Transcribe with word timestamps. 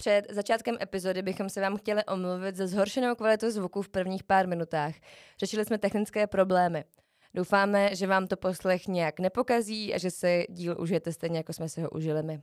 Před 0.00 0.26
začátkem 0.30 0.76
epizody 0.82 1.22
bychom 1.22 1.48
se 1.48 1.60
vám 1.60 1.76
chtěli 1.76 2.04
omluvit 2.04 2.56
za 2.56 2.66
zhoršenou 2.66 3.14
kvalitu 3.14 3.50
zvuku 3.50 3.82
v 3.82 3.88
prvních 3.88 4.24
pár 4.24 4.48
minutách. 4.48 4.94
Řešili 5.38 5.64
jsme 5.64 5.78
technické 5.78 6.26
problémy. 6.26 6.84
Doufáme, 7.34 7.96
že 7.96 8.06
vám 8.06 8.26
to 8.26 8.36
poslech 8.36 8.88
nějak 8.88 9.20
nepokazí 9.20 9.94
a 9.94 9.98
že 9.98 10.10
se 10.10 10.44
díl 10.48 10.76
užijete 10.80 11.12
stejně, 11.12 11.36
jako 11.38 11.52
jsme 11.52 11.68
si 11.68 11.80
ho 11.80 11.90
užili 11.90 12.22
my. 12.22 12.40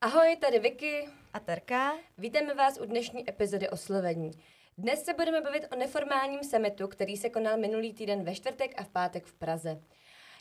Ahoj, 0.00 0.36
tady 0.40 0.58
Vicky 0.58 1.08
a 1.34 1.40
Terka. 1.40 1.92
Vítáme 2.18 2.54
vás 2.54 2.78
u 2.80 2.84
dnešní 2.84 3.30
epizody 3.30 3.68
oslovení. 3.68 4.30
Dnes 4.78 5.04
se 5.04 5.14
budeme 5.14 5.40
bavit 5.40 5.66
o 5.72 5.76
neformálním 5.76 6.44
summitu, 6.44 6.88
který 6.88 7.16
se 7.16 7.30
konal 7.30 7.58
minulý 7.58 7.94
týden 7.94 8.24
ve 8.24 8.34
čtvrtek 8.34 8.74
a 8.76 8.84
v 8.84 8.88
pátek 8.88 9.24
v 9.24 9.34
Praze. 9.34 9.80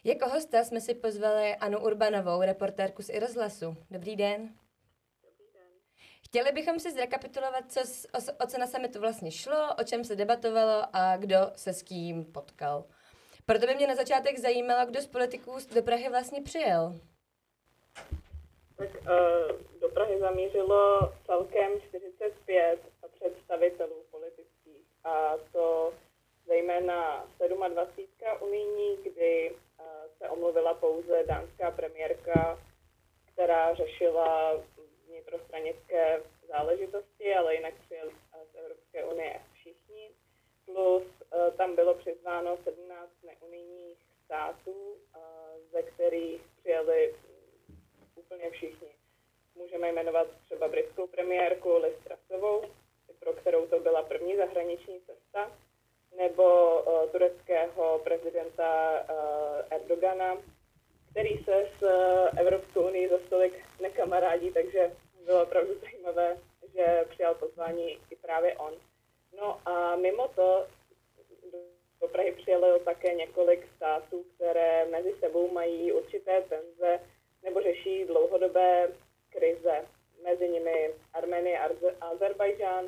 Jako 0.04 0.30
hosta 0.30 0.64
jsme 0.64 0.82
si 0.82 0.94
pozvali 0.94 1.56
Anu 1.56 1.80
Urbanovou, 1.80 2.42
reportérku 2.42 3.04
z 3.04 3.10
Irozhlasu. 3.10 3.78
Dobrý 3.92 4.16
den. 4.16 4.56
Dobrý 5.24 5.46
den. 5.54 5.68
Chtěli 6.26 6.52
bychom 6.52 6.80
si 6.80 6.92
zrekapitulovat, 6.92 7.72
co, 7.72 7.80
o, 8.14 8.44
o 8.44 8.48
co 8.48 8.58
na 8.58 8.68
summitu 8.68 9.00
vlastně 9.00 9.32
šlo, 9.32 9.76
o 9.76 9.84
čem 9.84 10.04
se 10.04 10.16
debatovalo 10.16 10.84
a 10.94 11.18
kdo 11.18 11.38
se 11.56 11.74
s 11.74 11.84
kým 11.84 12.26
potkal. 12.26 12.86
Proto 13.46 13.68
by 13.68 13.76
mě 13.76 13.88
na 13.88 13.96
začátek 13.96 14.40
zajímalo, 14.40 14.86
kdo 14.86 15.02
z 15.02 15.08
politiků 15.08 15.58
do 15.76 15.84
Prahy 15.84 16.10
vlastně 16.10 16.42
přijel. 16.42 17.00
Tak 18.78 18.90
uh, 18.90 19.80
do 19.82 19.90
Prahy 19.90 20.20
zamířilo 20.20 21.00
celkem 21.26 21.82
45 21.82 22.80
představitelů 23.16 24.04
politických. 24.12 24.88
A 25.04 25.38
to 25.52 25.94
zejména 26.46 27.28
27. 27.70 28.48
unijní, 28.48 28.98
kdy 28.98 29.52
uh, 29.52 29.86
se 30.18 30.30
omluvila 30.30 30.74
pouze 30.74 31.24
dánská 31.24 31.72
premiérka, 31.72 32.60
která 33.34 33.74
řešila 33.74 34.62
vnitrostranické 35.08 36.22
záležitosti, 36.48 37.36
ale 37.36 37.56
jinak 37.56 37.74
přijeli 37.86 38.12
z 38.52 38.56
Evropské 38.56 39.04
unie 39.06 39.42
všichni. 39.54 40.10
Plus 40.66 41.04
uh, 41.04 41.54
tam 41.58 41.76
bylo 41.76 41.94
přizváno 41.94 42.58
17 42.64 43.12
neunijních 43.24 43.98
států, 44.26 44.72
uh, 44.72 45.22
ze 45.72 45.82
kterých 45.82 46.42
přijeli 46.60 47.14
úplně 48.16 48.50
všichni. 48.50 48.88
Můžeme 49.56 49.92
jmenovat 49.92 50.28
třeba 50.46 50.68
britskou 50.68 51.08
premiérku 51.08 51.78
Liz 51.78 51.94
Trussovou, 52.04 52.62
pro 53.20 53.34
kterou 53.34 53.68
to 53.68 53.80
byla 53.80 54.04
první 54.04 54.38
zahraniční 54.38 55.02
cesta, 55.02 55.52
nebo 56.18 56.44
uh, 56.82 57.10
tureckého 57.12 58.00
prezidenta 58.04 59.02
uh, 59.02 59.78
Erdogana, 59.78 60.38
který 61.12 61.44
se 61.44 61.70
s 61.80 61.82
uh, 61.82 62.40
Evropskou 62.40 62.88
unii 62.88 63.10
za 63.10 63.18
stolik 63.28 63.54
nekamarádí, 63.82 64.52
takže 64.52 64.92
bylo 65.26 65.44
opravdu 65.44 65.80
zajímavé, 65.80 66.38
že 66.74 67.06
přijal 67.10 67.36
pozvání 67.36 67.98
i 68.10 68.16
právě 68.16 68.58
on. 68.58 68.74
No 69.38 69.62
a 69.66 69.96
mimo 69.96 70.28
to 70.28 70.68
do 72.02 72.08
Prahy 72.08 72.32
přijelo 72.32 72.80
také 72.80 73.14
několik 73.14 73.68
států, 73.76 74.26
které 74.36 74.86
mezi 74.86 75.14
sebou 75.20 75.52
mají 75.52 75.92
určité 75.92 76.42
tenze 76.42 77.00
nebo 77.44 77.62
řeší 77.62 78.06
dlouhodobé 78.06 78.88
krize, 79.30 79.86
mezi 80.44 80.54
nimi 80.54 80.94
Arménie 81.14 81.60
a 81.60 81.70
Azerbajdžán, 82.02 82.86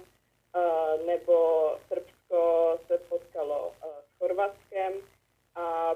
nebo 1.05 1.69
Srbsko 1.87 2.79
se 2.87 2.97
potkalo 2.97 3.71
s 3.81 4.17
Chorvatskem. 4.19 4.93
A 5.55 5.95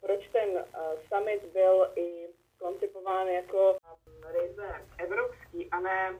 proč 0.00 0.28
ten 0.28 0.64
summit 1.08 1.44
byl 1.52 1.90
i 1.96 2.28
koncipován 2.58 3.28
jako 3.28 3.78
ryze 4.24 4.86
evropský 4.98 5.70
a 5.70 5.80
ne 5.80 6.18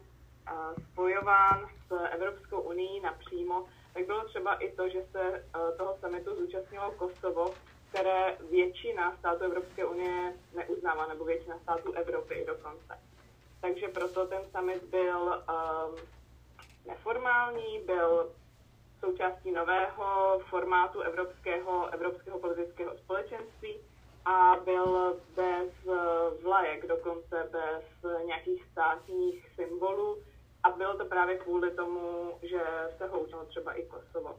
spojován 0.93 1.69
s 1.89 1.93
Evropskou 2.11 2.61
unii 2.61 3.01
napřímo, 3.01 3.67
tak 3.95 4.07
bylo 4.07 4.25
třeba 4.25 4.55
i 4.55 4.73
to, 4.73 4.89
že 4.89 5.03
se 5.13 5.45
toho 5.79 5.97
summitu 6.01 6.37
zúčastnilo 6.37 6.91
Kosovo, 6.93 7.55
které 7.91 8.37
většina 8.51 9.17
států 9.19 9.45
Evropské 9.45 9.85
unie 9.85 10.33
neuznává, 10.55 11.07
nebo 11.07 11.25
většina 11.25 11.59
států 11.59 11.93
Evropy 11.93 12.45
dokonce. 12.47 12.99
Takže 13.61 13.89
proto 13.89 14.27
ten 14.27 14.43
summit 14.57 14.83
byl 14.85 15.21
um, 15.21 15.97
neformální, 16.87 17.81
byl 17.87 18.33
součástí 19.01 19.51
formátu 20.89 21.01
evropského, 21.01 21.95
evropského 21.95 22.39
politického 22.39 22.97
společenství 22.97 23.77
a 24.25 24.57
byl 24.65 25.17
bez 25.37 25.73
vlajek, 26.43 26.87
dokonce 26.87 27.49
bez 27.53 28.13
nějakých 28.27 28.65
státních 28.73 29.49
symbolů. 29.55 30.23
A 30.63 30.71
bylo 30.71 30.97
to 30.97 31.05
právě 31.05 31.37
kvůli 31.37 31.71
tomu, 31.71 32.39
že 32.43 32.61
se 32.97 33.07
houčilo 33.07 33.45
třeba 33.45 33.73
i 33.73 33.83
Kosovo. 33.83 34.39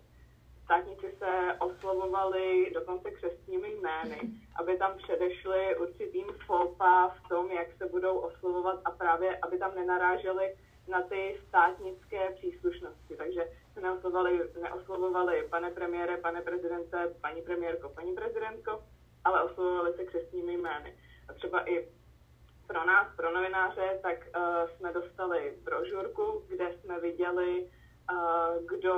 Státníci 0.64 1.16
se 1.18 1.56
oslovovali 1.60 2.72
dokonce 2.74 3.12
křestními 3.12 3.74
jmény, 3.74 4.20
aby 4.60 4.78
tam 4.78 4.98
předešli 4.98 5.78
určitým 5.78 6.26
fopa 6.46 7.08
v 7.08 7.30
tom, 7.30 7.52
jak 7.52 7.68
se 7.78 7.86
budou 7.86 8.18
oslovovat 8.18 8.80
a 8.86 8.92
právě, 8.92 9.38
aby 9.38 9.58
tam 9.58 9.76
nenaráželi 9.76 10.56
na 10.90 11.02
ty 11.02 11.40
státnické 11.48 12.32
příslušnosti. 12.32 13.16
Takže 13.18 13.42
se 13.74 13.82
neoslovovali, 13.82 14.40
neoslovovali 14.62 15.48
pane 15.50 15.72
premiére, 15.72 16.18
pane 16.18 16.42
prezidente, 16.42 17.16
paní 17.22 17.42
premiérko, 17.42 17.90
paní 17.90 18.16
prezidentko, 18.16 18.84
ale 19.24 19.44
oslovovali 19.44 19.94
se 19.94 20.06
křestními 20.06 20.54
jmény. 20.54 20.98
A 21.30 21.34
třeba 21.34 21.70
i 21.70 21.88
pro 22.68 22.86
nás, 22.86 23.16
pro 23.16 23.32
novináře, 23.32 24.00
tak 24.02 24.18
uh, 24.36 24.70
jsme 24.70 24.94
dostali 24.94 25.58
brožurku, 25.64 26.44
kde 26.48 26.74
jsme 26.74 27.00
viděli, 27.00 27.72
uh, 28.12 28.66
kdo 28.66 28.94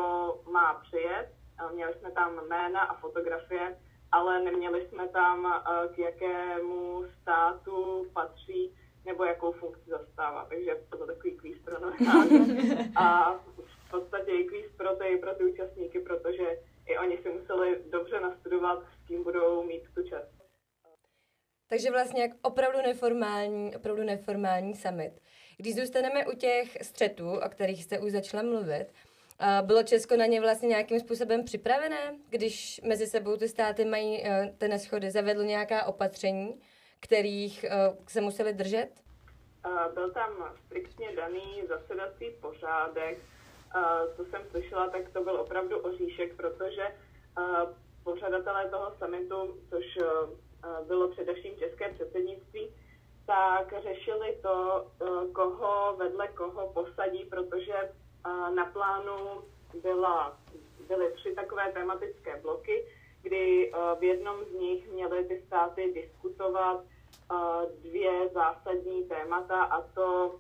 má 0.52 0.74
přijet 0.74 1.42
Měli 1.70 1.94
jsme 1.94 2.12
tam 2.12 2.48
jména 2.48 2.82
a 2.82 2.94
fotografie, 2.94 3.78
ale 4.12 4.40
neměli 4.40 4.88
jsme 4.88 5.08
tam, 5.08 5.48
eh, 5.48 5.88
k 5.94 5.98
jakému 5.98 7.06
státu 7.22 8.06
patří 8.14 8.76
nebo 9.06 9.24
jakou 9.24 9.52
funkci 9.52 9.90
zastává. 9.90 10.46
Takže 10.50 10.72
to 10.90 10.98
byl 10.98 11.08
takový 11.08 11.32
kvíz 11.38 11.58
pro 11.66 11.80
novináře. 11.80 12.90
A 12.96 13.34
v 13.88 13.92
podstatě 13.92 14.32
i 14.32 14.44
kvíz 14.44 14.66
pro 14.78 14.96
ty, 14.96 15.18
pro 15.18 15.36
ty 15.36 15.44
účastníky, 15.44 16.00
protože 16.00 16.60
i 16.86 16.98
oni 16.98 17.18
si 17.18 17.30
museli 17.30 17.84
dobře 17.90 18.20
nastudovat, 18.20 18.84
s 18.84 19.08
kým 19.08 19.24
budou 19.24 19.64
mít 19.64 19.84
tu 19.96 20.04
čest. 20.04 20.32
Takže 21.70 21.92
vlastně 21.92 22.22
jak 22.22 22.32
opravdu 22.42 22.78
neformální, 22.82 23.76
opravdu 23.76 24.04
neformální 24.04 24.76
summit. 24.76 25.14
Když 25.58 25.76
zůstaneme 25.76 26.28
u 26.28 26.36
těch 26.36 26.78
střetů, 26.82 27.32
o 27.46 27.50
kterých 27.50 27.84
jste 27.84 28.00
už 28.00 28.12
začala 28.12 28.44
mluvit, 28.44 28.86
bylo 29.62 29.84
Česko 29.84 30.16
na 30.16 30.26
ně 30.26 30.42
vlastně 30.42 30.68
nějakým 30.68 31.00
způsobem 31.00 31.44
připravené, 31.44 32.16
když 32.30 32.82
mezi 32.84 33.08
sebou 33.08 33.38
ty 33.38 33.50
státy 33.50 33.86
mají 33.86 34.22
eh, 34.24 34.54
ty 34.58 34.68
neschody, 34.68 35.12
zavedlo 35.12 35.44
nějaká 35.44 35.86
opatření, 35.86 36.62
kterých 37.02 37.64
eh, 37.64 37.70
se 38.08 38.22
museli 38.22 38.54
držet? 38.54 38.90
Byl 39.94 40.12
tam 40.12 40.32
striktně 40.66 41.16
daný 41.16 41.64
zasedací 41.70 42.26
pořádek. 42.42 43.18
Co 44.16 44.26
jsem 44.26 44.42
slyšela, 44.52 44.90
tak 44.90 45.10
to 45.14 45.24
byl 45.24 45.36
opravdu 45.36 45.80
oříšek, 45.80 46.36
protože 46.36 46.88
pořadatelé 48.04 48.70
toho 48.70 48.94
summitu, 48.98 49.58
což 49.70 49.86
bylo 50.88 51.08
především 51.08 51.58
české 51.58 51.90
předsednictví, 51.94 52.70
tak 53.26 53.74
řešili 53.84 54.38
to, 54.42 54.88
koho 55.34 55.96
vedle 55.98 56.28
koho 56.28 56.68
posadí, 56.68 57.26
protože 57.26 57.92
na 58.56 58.66
plánu 58.66 59.42
byla, 59.82 60.38
byly 60.88 61.12
tři 61.12 61.36
takové 61.36 61.72
tematické 61.72 62.40
bloky, 62.42 62.86
kdy 63.22 63.72
eh, 63.74 63.96
v 64.00 64.04
jednom 64.04 64.46
z 64.46 64.54
nich 64.54 64.92
měly 64.92 65.26
ty 65.26 65.44
státy 65.48 65.92
diskutovat 65.94 66.84
eh, 66.84 67.36
dvě 67.90 68.30
zásadní 68.30 69.04
témata, 69.04 69.64
a 69.64 69.82
to 69.82 70.36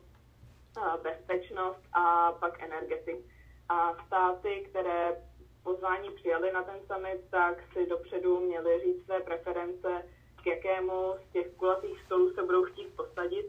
eh, 0.78 0.98
bezpečnost 1.04 1.82
a 1.94 2.32
pak 2.32 2.64
energetik. 2.64 3.26
A 3.70 4.06
státy, 4.08 4.68
které 4.70 5.24
pozvání 5.64 6.10
přijali 6.10 6.52
na 6.52 6.64
ten 6.64 6.80
summit, 6.94 7.22
tak 7.32 7.64
si 7.74 7.86
dopředu 7.86 8.40
měli 8.40 8.80
říct 8.80 9.06
své 9.06 9.20
preference, 9.20 10.06
k 10.44 10.46
jakému 10.46 11.14
z 11.30 11.34
těch 11.34 11.48
kulatých 11.56 12.02
stolů 12.06 12.34
se 12.34 12.44
budou 12.44 12.64
chtít 12.64 12.96
posadit. 12.96 13.46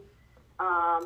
A, 0.59 0.99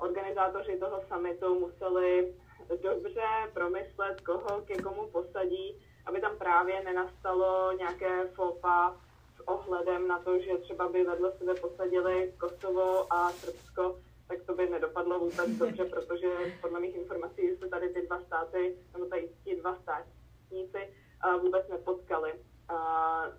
organizátoři 0.00 0.78
toho 0.78 1.02
summitu 1.08 1.60
museli 1.60 2.34
dobře 2.82 3.26
promyslet, 3.54 4.20
koho 4.20 4.60
ke 4.60 4.82
komu 4.82 5.06
posadí, 5.06 5.76
aby 6.06 6.20
tam 6.20 6.36
právě 6.36 6.84
nenastalo 6.84 7.72
nějaké 7.72 8.28
fopa 8.34 8.96
s 9.36 9.48
ohledem 9.48 10.08
na 10.08 10.18
to, 10.18 10.38
že 10.40 10.58
třeba 10.58 10.88
by 10.88 11.04
vedle 11.04 11.32
sebe 11.32 11.54
posadili 11.54 12.32
Kosovo 12.38 13.12
a 13.12 13.30
Srbsko 13.30 13.96
tak 14.28 14.38
to 14.46 14.54
by 14.54 14.68
nedopadlo 14.68 15.18
vůbec 15.18 15.50
dobře, 15.50 15.84
protože 15.84 16.28
podle 16.60 16.80
mých 16.80 16.94
informací 16.94 17.56
se 17.56 17.68
tady 17.68 17.88
ty 17.88 18.06
dva 18.06 18.20
státy, 18.20 18.76
nebo 18.92 19.06
tady 19.06 19.28
ti 19.44 19.56
dva 19.56 19.76
státníci 19.82 20.94
vůbec 21.40 21.68
nepotkali 21.68 22.32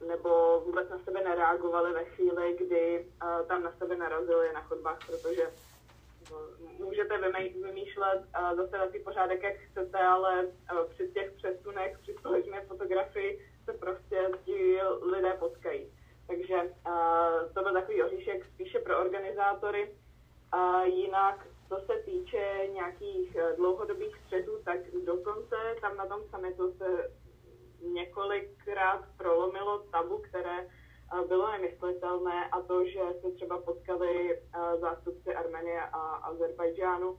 nebo 0.08 0.62
vůbec 0.66 0.90
na 0.90 1.00
sebe 1.00 1.24
nereagovali 1.24 1.94
ve 1.94 2.06
chvíli, 2.06 2.56
kdy 2.60 3.08
tam 3.48 3.64
na 3.64 3.72
sebe 3.72 3.96
narazili 3.96 4.54
na 4.54 4.62
chodbách, 4.62 5.00
protože 5.08 5.52
můžete 6.80 7.18
vymýšlet 7.64 8.22
zase 8.56 8.72
takový 8.72 9.04
pořádek, 9.04 9.44
jak 9.44 9.56
chcete, 9.58 9.98
ale 9.98 10.48
při 10.90 11.08
těch 11.08 11.32
přesunech, 11.32 12.00
při 12.02 12.14
společné 12.14 12.62
fotografii 12.62 13.40
se 13.66 13.74
prostě 13.74 14.30
ti 14.46 14.80
lidé 15.02 15.34
potkají. 15.34 15.92
Takže 16.28 16.56
to 17.54 17.64
byl 17.64 17.74
takový 17.74 18.04
oříšek 18.04 18.46
spíše 18.46 18.80
pro 18.80 19.00
organizátory. 19.00 19.92
A 20.52 20.84
jinak, 20.84 21.48
co 21.70 21.80
se 21.86 21.94
týče 22.06 22.68
nějakých 22.74 23.38
dlouhodobých 23.58 24.16
střetů, 24.26 24.52
tak 24.66 24.80
dokonce 25.06 25.56
tam 25.82 25.98
na 25.98 26.06
tom 26.06 26.22
summitu 26.30 26.74
se 26.78 27.12
několikrát 27.82 29.06
prolomilo 29.18 29.80
tabu, 29.80 30.18
které 30.18 30.60
eh, 30.60 30.77
bylo 31.28 31.52
nemyslitelné 31.52 32.50
a 32.50 32.62
to, 32.62 32.86
že 32.86 33.00
se 33.22 33.32
třeba 33.32 33.62
potkali 33.62 34.38
eh, 34.38 34.78
zástupci 34.78 35.36
Armenie 35.36 35.82
a 35.82 36.00
Azerbajdžánu 36.00 37.18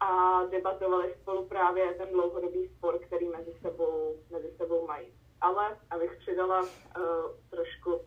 a 0.00 0.42
debatovali 0.44 1.14
spolu 1.22 1.48
právě 1.48 1.94
ten 1.94 2.08
dlouhodobý 2.12 2.68
spor, 2.68 2.98
který 2.98 3.28
mezi 3.28 3.54
sebou, 3.62 4.16
mezi 4.30 4.50
sebou 4.56 4.86
mají. 4.86 5.12
Ale 5.40 5.78
abych 5.90 6.16
přidala 6.16 6.60
uh, 6.60 6.68
trošku 7.50 7.94
uh, 7.94 8.02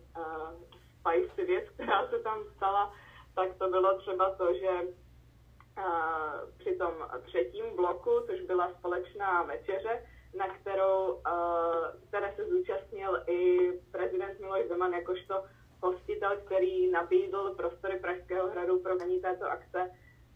spicy 1.00 1.44
věc, 1.44 1.64
která 1.74 2.08
se 2.08 2.18
tam 2.18 2.44
stala, 2.56 2.94
tak 3.34 3.54
to 3.58 3.68
bylo 3.68 3.98
třeba 3.98 4.34
to, 4.34 4.54
že 4.54 4.70
uh, 5.78 5.84
při 6.58 6.76
tom 6.76 6.92
třetím 7.26 7.76
bloku, 7.76 8.10
což 8.26 8.40
byla 8.40 8.72
společná 8.78 9.42
večeře, 9.42 10.02
na 10.34 10.48
kterou, 10.48 11.12
uh, 11.12 11.22
které 12.08 12.32
se 12.36 12.44
zúčastnil 12.44 13.22
i 13.26 13.72
prezident 13.90 14.40
Miloš 14.40 14.68
Zeman 14.68 14.92
jakožto 14.92 15.44
hostitel, 15.82 16.36
který 16.44 16.90
nabídl 16.90 17.54
prostory 17.54 17.98
Pražského 17.98 18.48
hradu 18.48 18.80
pro 18.80 18.96
mení 18.96 19.20
této 19.20 19.46
akce, 19.46 19.90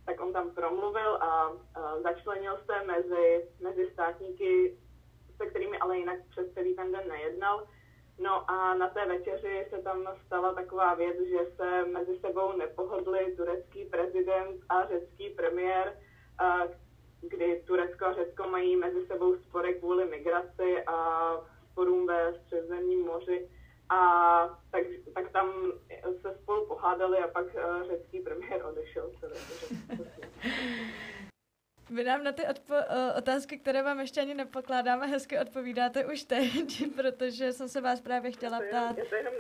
tak 0.07 0.21
on 0.21 0.33
tam 0.33 0.51
promluvil 0.51 1.15
a 1.15 1.51
uh, 1.51 1.59
začlenil 2.03 2.59
se 2.67 2.87
mezi, 2.87 3.49
mezi 3.61 3.91
státníky, 3.93 4.79
se 5.37 5.47
kterými 5.47 5.79
ale 5.79 5.99
jinak 5.99 6.19
přes 6.31 6.53
celý 6.55 6.75
ten 6.75 6.93
den 6.93 7.09
nejednal. 7.09 7.67
No 8.19 8.51
a 8.51 8.75
na 8.75 8.89
té 8.89 9.07
večeři 9.07 9.67
se 9.71 9.83
tam 9.83 10.09
stala 10.27 10.55
taková 10.55 10.95
věc, 10.95 11.17
že 11.21 11.57
se 11.57 11.85
mezi 11.85 12.19
sebou 12.19 12.53
nepohodli 12.53 13.37
turecký 13.37 13.85
prezident 13.85 14.61
a 14.69 14.87
řecký 14.87 15.31
premiér, 15.31 15.99
uh, 16.43 16.82
kdy 17.23 17.63
Turecko 17.67 18.05
a 18.05 18.13
Řecko 18.13 18.49
mají 18.49 18.77
mezi 18.77 19.07
sebou 19.07 19.37
spory 19.37 19.75
kvůli 19.75 20.05
migraci 20.05 20.85
a 20.87 20.97
sporům 21.73 22.07
ve 22.07 22.35
středozemním 22.35 23.07
moři. 23.07 23.49
A 23.89 24.61
tak, 24.71 24.83
tak 25.15 25.31
tam 25.33 25.73
se 26.21 26.39
spolu 26.43 26.67
pohádali 26.67 27.19
a 27.19 27.29
pak 27.29 27.45
uh, 27.45 27.83
řecký 27.87 28.21
premiér 28.21 28.65
odešel. 28.67 29.11
Vy 31.91 32.05
nám 32.05 32.25
na 32.25 32.33
ty 32.33 32.43
odpo- 32.43 32.85
uh, 32.91 33.19
otázky, 33.19 33.59
které 33.59 33.83
vám 33.83 34.01
ještě 34.01 34.21
ani 34.21 34.35
nepokládáme, 34.35 35.07
hezky 35.07 35.39
odpovídáte 35.39 36.07
už 36.07 36.23
teď, 36.25 36.95
protože 36.97 37.53
jsem 37.53 37.69
se 37.69 37.81
vás 37.81 38.01
právě 38.01 38.31
chtěla 38.31 38.61
ptát. 38.61 38.99
Já 38.99 39.05
to 39.05 39.15
jenom 39.15 39.35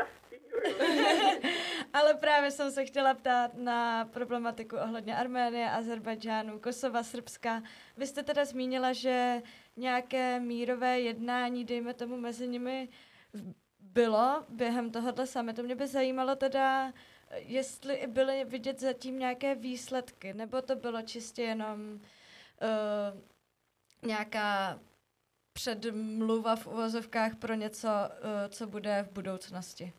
Ale 1.93 2.15
právě 2.15 2.51
jsem 2.51 2.71
se 2.71 2.85
chtěla 2.85 3.15
ptát 3.15 3.55
na 3.55 4.05
problematiku 4.05 4.77
ohledně 4.77 5.17
Arménie, 5.17 5.71
Azerbajdžánu, 5.71 6.59
Kosova, 6.59 7.03
Srbska. 7.03 7.63
Vy 7.97 8.07
jste 8.07 8.23
teda 8.23 8.45
zmínila, 8.45 8.93
že 8.93 9.43
nějaké 9.77 10.41
mírové 10.41 11.01
jednání, 11.01 11.65
dejme 11.65 11.95
tomu, 11.95 12.17
mezi 12.17 12.49
nimi 12.49 12.89
bylo 13.81 14.45
během 14.49 14.91
tohohle 14.91 15.27
summitu. 15.27 15.63
Mě 15.63 15.75
by 15.75 15.87
zajímalo 15.87 16.37
teda, 16.37 16.93
jestli 17.35 18.07
byly 18.07 18.45
vidět 18.45 18.81
zatím 18.81 19.19
nějaké 19.19 19.55
výsledky, 19.55 20.35
nebo 20.35 20.63
to 20.63 20.77
bylo 20.77 21.03
čistě 21.03 21.43
jenom 21.43 21.81
uh, 21.93 23.21
nějaká 24.09 24.81
předmluva 25.53 26.57
v 26.57 26.67
uvozovkách 26.67 27.37
pro 27.37 27.55
něco, 27.55 27.89
uh, 27.89 28.49
co 28.49 28.67
bude 28.67 29.07
v 29.11 29.13
budoucnosti 29.13 29.93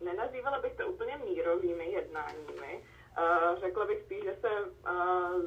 nenazývala 0.00 0.58
bych 0.60 0.74
to 0.74 0.86
úplně 0.86 1.16
mírovými 1.16 1.92
jednáními. 1.92 2.84
Uh, 3.18 3.60
řekla 3.60 3.86
bych 3.86 4.02
spíš, 4.02 4.24
že 4.24 4.36
se 4.40 4.50
uh, 4.60 5.42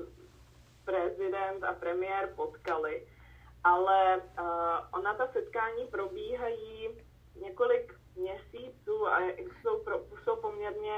prezident 0.86 1.64
a 1.64 1.74
premiér 1.74 2.34
potkali, 2.36 3.08
ale 3.64 4.18
uh, 4.18 4.46
ona 4.92 5.14
ta 5.14 5.28
setkání 5.28 5.88
probíhají 5.88 6.90
několik 7.36 7.94
měsíců 8.16 9.08
a 9.08 9.20
jsou, 9.62 9.84
pro, 9.84 10.02
jsou 10.24 10.36
poměrně 10.36 10.98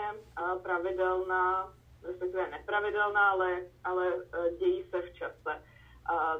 pravidelná, 0.63 1.73
respektive 2.03 2.49
nepravidelná, 2.49 3.29
ale, 3.29 3.61
ale 3.83 4.13
dějí 4.57 4.83
se 4.83 5.01
v 5.01 5.13
čase. 5.13 5.63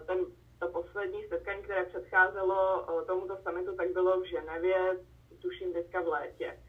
Ten, 0.06 0.26
to 0.60 0.68
poslední 0.68 1.28
setkání, 1.28 1.64
které 1.64 1.84
předcházelo 1.84 2.86
tomuto 3.08 3.38
summitu, 3.38 3.76
tak 3.76 3.92
bylo 3.92 4.22
v 4.22 4.26
Ženevě, 4.26 5.00
tuším 5.42 5.74
teďka 5.74 6.02
v 6.02 6.08
létě. 6.08 6.60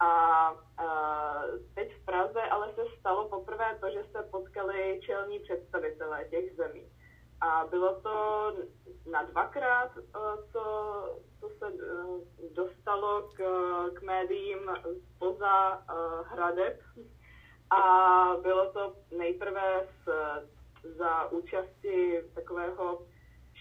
A 0.00 0.50
uh, 0.52 1.58
teď 1.74 1.94
v 1.94 2.04
Praze 2.04 2.42
ale 2.42 2.74
se 2.74 2.82
stalo 3.00 3.28
poprvé 3.28 3.78
to, 3.80 3.90
že 3.90 4.04
se 4.12 4.22
potkali 4.30 5.00
čelní 5.06 5.38
představitelé 5.40 6.24
těch 6.24 6.56
zemí. 6.56 6.88
A 7.40 7.66
bylo 7.70 8.00
to 8.00 8.52
na 9.10 9.22
dvakrát, 9.22 9.90
co, 10.52 10.62
co 11.40 11.48
se 11.48 11.72
dostalo 12.54 13.28
k, 13.36 13.42
k 13.94 14.02
médiím 14.02 14.70
spoza 15.16 15.82
hradeb. 16.24 16.80
A 17.70 17.80
bylo 18.42 18.72
to 18.72 18.96
nejprve 19.16 19.88
s, 20.04 20.08
za 20.96 21.32
účasti 21.32 22.20
takového 22.34 23.06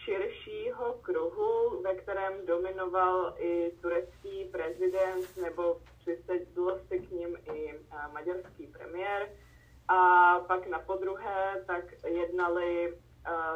širšího 0.04 0.94
kruhu, 1.02 1.82
ve 1.82 1.96
kterém 1.96 2.46
dominoval 2.46 3.36
i 3.38 3.72
turecký 3.82 4.46
prezident 4.52 5.38
nebo 5.42 5.82
přisedl 6.00 6.80
se 6.88 6.98
k 6.98 7.12
ním 7.12 7.38
i 7.54 7.80
maďarský 8.14 8.68
premiér. 8.68 9.30
A 9.88 10.40
pak 10.40 10.68
na 10.68 10.80
podruhé 10.80 11.64
tak 11.68 11.86
jednali 12.08 12.98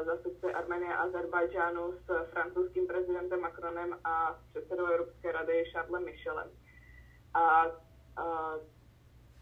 zástupci 0.06 0.54
Armenie 0.54 0.96
a 0.96 0.98
Azerbajdžánu 0.98 1.94
s 1.94 2.32
francouzským 2.32 2.88
prezidentem 2.88 3.42
Macronem 3.42 4.00
a 4.04 4.34
s 4.34 4.50
předsedou 4.50 4.86
Evropské 4.86 5.32
rady 5.32 5.66
Charlesem 5.72 6.06
Michelem. 6.06 6.50
A, 7.34 7.40
a 7.42 8.56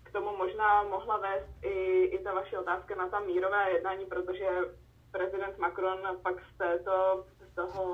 k 0.04 0.12
tomu 0.12 0.38
možná 0.38 0.84
mohla 0.84 1.18
vést 1.18 1.50
i, 1.62 2.04
i 2.04 2.24
ta 2.24 2.34
vaše 2.34 2.58
otázka 2.60 2.96
na 2.96 3.10
ta 3.10 3.20
mírové 3.20 3.72
jednání, 3.72 4.06
protože 4.06 4.48
prezident 5.16 5.58
Macron 5.58 6.00
pak 6.24 6.36
z, 6.54 6.58
této, 6.58 7.26
z, 7.52 7.56
toho, 7.56 7.86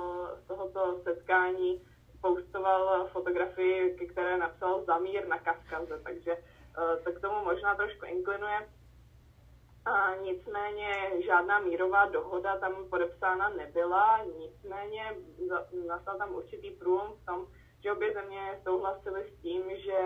z 0.44 0.48
tohoto 0.48 1.00
setkání 1.04 1.82
postoval 2.22 3.08
fotografii, 3.08 4.08
které 4.12 4.38
napsal 4.38 4.84
Zamír 4.86 5.28
na 5.28 5.40
Kavkaze, 5.40 6.02
takže 6.04 6.38
uh, 6.38 7.04
to 7.04 7.12
k 7.12 7.22
tomu 7.22 7.44
možná 7.44 7.76
trošku 7.76 8.06
inklinuje. 8.06 8.70
A 9.86 10.16
nicméně 10.16 11.12
žádná 11.26 11.60
mírová 11.60 12.06
dohoda 12.06 12.58
tam 12.58 12.90
podepsána 12.90 13.50
nebyla, 13.50 14.24
nicméně 14.40 15.16
nastal 15.88 16.18
tam 16.18 16.36
určitý 16.36 16.72
průlom 16.72 17.14
v 17.14 17.26
tom, 17.26 17.48
že 17.84 17.92
obě 17.92 18.14
země 18.14 18.60
souhlasily 18.64 19.24
s 19.24 19.42
tím, 19.42 19.64
že 19.76 20.02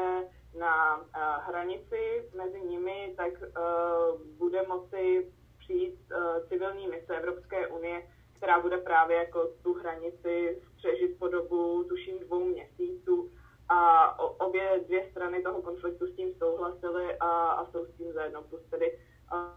na 0.59 0.97
uh, 0.97 1.03
hranici 1.47 2.29
mezi 2.37 2.61
nimi 2.61 3.13
tak 3.17 3.33
uh, 3.41 4.21
bude 4.37 4.63
moci 4.67 5.31
přijít 5.65 5.99
uh, 6.11 6.47
civilní 6.47 6.87
mise 6.87 7.17
Evropské 7.17 7.67
unie, 7.67 8.07
která 8.33 8.59
bude 8.59 8.77
právě 8.77 9.17
jako 9.17 9.47
tu 9.63 9.73
hranici 9.73 10.61
střežit 10.73 11.19
po 11.19 11.27
dobu, 11.27 11.83
tuším, 11.83 12.19
dvou 12.19 12.45
měsíců. 12.45 13.31
A 13.69 14.19
obě 14.19 14.83
dvě 14.85 15.09
strany 15.11 15.43
toho 15.43 15.61
konfliktu 15.61 16.07
s 16.07 16.15
tím 16.15 16.33
souhlasily 16.33 17.17
a, 17.19 17.29
a 17.29 17.71
jsou 17.71 17.85
s 17.85 17.97
tím 17.97 18.13
zajedno. 18.13 18.43
Plus 18.43 18.61
tedy 18.69 18.99
um, 19.33 19.55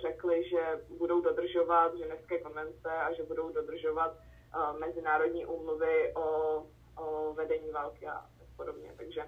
řekli, 0.00 0.48
že 0.48 0.84
budou 0.98 1.20
dodržovat 1.20 1.94
ženevské 1.94 2.38
konvence 2.38 2.90
a 2.90 3.12
že 3.12 3.22
budou 3.22 3.52
dodržovat 3.52 4.10
uh, 4.12 4.78
mezinárodní 4.78 5.46
úmluvy 5.46 6.14
o, 6.14 6.26
o 6.98 7.34
vedení 7.34 7.70
války 7.70 8.06
a 8.06 8.14
tak 8.38 8.48
podobně. 8.56 8.94
Takže 8.96 9.22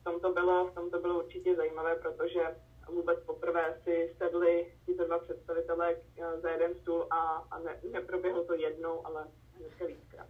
v 0.00 0.04
tom 0.04 0.20
to 0.20 0.32
bylo, 0.32 0.66
v 0.66 0.74
tom 0.74 0.90
to 0.90 0.98
bylo 0.98 1.18
určitě 1.18 1.56
zajímavé, 1.56 1.96
protože 1.96 2.56
vůbec 2.94 3.18
poprvé 3.26 3.80
si 3.84 4.14
sedli 4.18 4.72
tyto 4.86 5.04
dva 5.04 5.18
představitelé 5.18 5.96
eh, 5.96 6.40
za 6.40 6.50
jeden 6.50 6.74
stůl 6.74 7.06
a, 7.10 7.46
a 7.50 7.58
ne, 7.58 7.80
neproběhlo 7.92 8.44
to 8.44 8.54
jednou, 8.54 9.06
ale 9.06 9.26
hnedka 9.58 9.86
víckrát. 9.86 10.26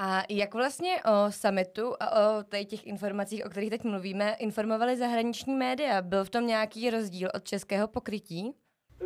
A 0.00 0.22
jak 0.30 0.54
vlastně 0.54 0.96
o 1.04 1.32
summitu 1.32 1.94
a 2.00 2.38
o 2.38 2.42
těch 2.64 2.86
informacích, 2.86 3.46
o 3.46 3.48
kterých 3.48 3.70
teď 3.70 3.84
mluvíme, 3.84 4.36
informovali 4.38 4.96
zahraniční 4.96 5.54
média? 5.54 6.02
Byl 6.02 6.24
v 6.24 6.30
tom 6.30 6.46
nějaký 6.46 6.90
rozdíl 6.90 7.28
od 7.34 7.44
českého 7.44 7.88
pokrytí? 7.88 8.54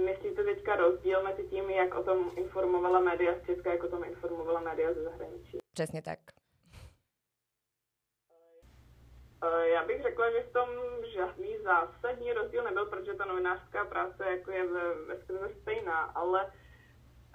Myslíte 0.04 0.44
teďka 0.44 0.76
rozdíl 0.76 1.22
mezi 1.22 1.48
tím, 1.48 1.70
jak 1.70 1.94
o 1.94 2.02
tom 2.02 2.30
informovala 2.36 3.00
média 3.00 3.34
z 3.42 3.46
Česka, 3.46 3.72
jak 3.72 3.84
o 3.84 3.88
tom 3.88 4.04
informovala 4.04 4.60
média 4.60 4.94
ze 4.94 5.02
zahraničí? 5.02 5.58
Přesně 5.74 6.02
tak. 6.02 6.18
Já 9.62 9.84
bych 9.84 10.02
řekla, 10.02 10.30
že 10.30 10.42
v 10.42 10.52
tom 10.52 10.68
žádný 11.14 11.58
zásadní 11.58 12.32
rozdíl 12.32 12.64
nebyl, 12.64 12.86
protože 12.86 13.14
ta 13.14 13.24
novinářská 13.24 13.84
práce 13.84 14.30
jako 14.30 14.50
je 14.50 14.66
ve, 14.66 14.94
ve 15.38 15.54
stejná, 15.54 16.00
ale 16.00 16.52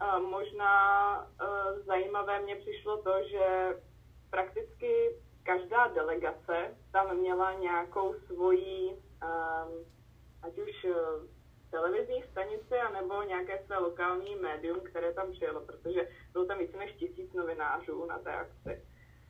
uh, 0.02 0.20
možná 0.20 1.18
uh, 1.22 1.86
zajímavé 1.86 2.40
mně 2.40 2.56
přišlo 2.56 3.02
to, 3.02 3.24
že 3.24 3.76
prakticky 4.30 5.16
každá 5.44 5.88
delegace 5.88 6.78
tam 6.92 7.18
měla 7.18 7.54
nějakou 7.54 8.14
svoji, 8.14 8.92
um, 8.92 9.86
ať 10.44 10.58
už 10.58 10.88
televizní 11.72 12.24
stanici, 12.32 12.76
anebo 12.76 13.24
nějaké 13.24 13.64
své 13.66 13.78
lokální 13.78 14.36
médium, 14.36 14.80
které 14.80 15.14
tam 15.14 15.32
přijelo, 15.32 15.62
protože 15.62 16.08
bylo 16.34 16.46
tam 16.46 16.58
více 16.58 16.78
než 16.78 16.92
tisíc 16.92 17.34
novinářů 17.34 18.06
na 18.06 18.20
té 18.20 18.34
akci. 18.34 18.82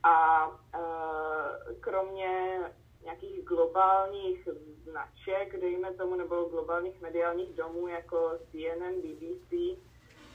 A 0.07 0.47
uh, 0.47 1.79
kromě 1.79 2.59
nějakých 3.03 3.45
globálních 3.45 4.47
značek, 4.83 5.61
dejme 5.61 5.93
tomu, 5.93 6.15
nebo 6.15 6.43
globálních 6.43 7.01
mediálních 7.01 7.53
domů 7.53 7.87
jako 7.87 8.31
CNN, 8.51 9.01
BBC, 9.01 9.79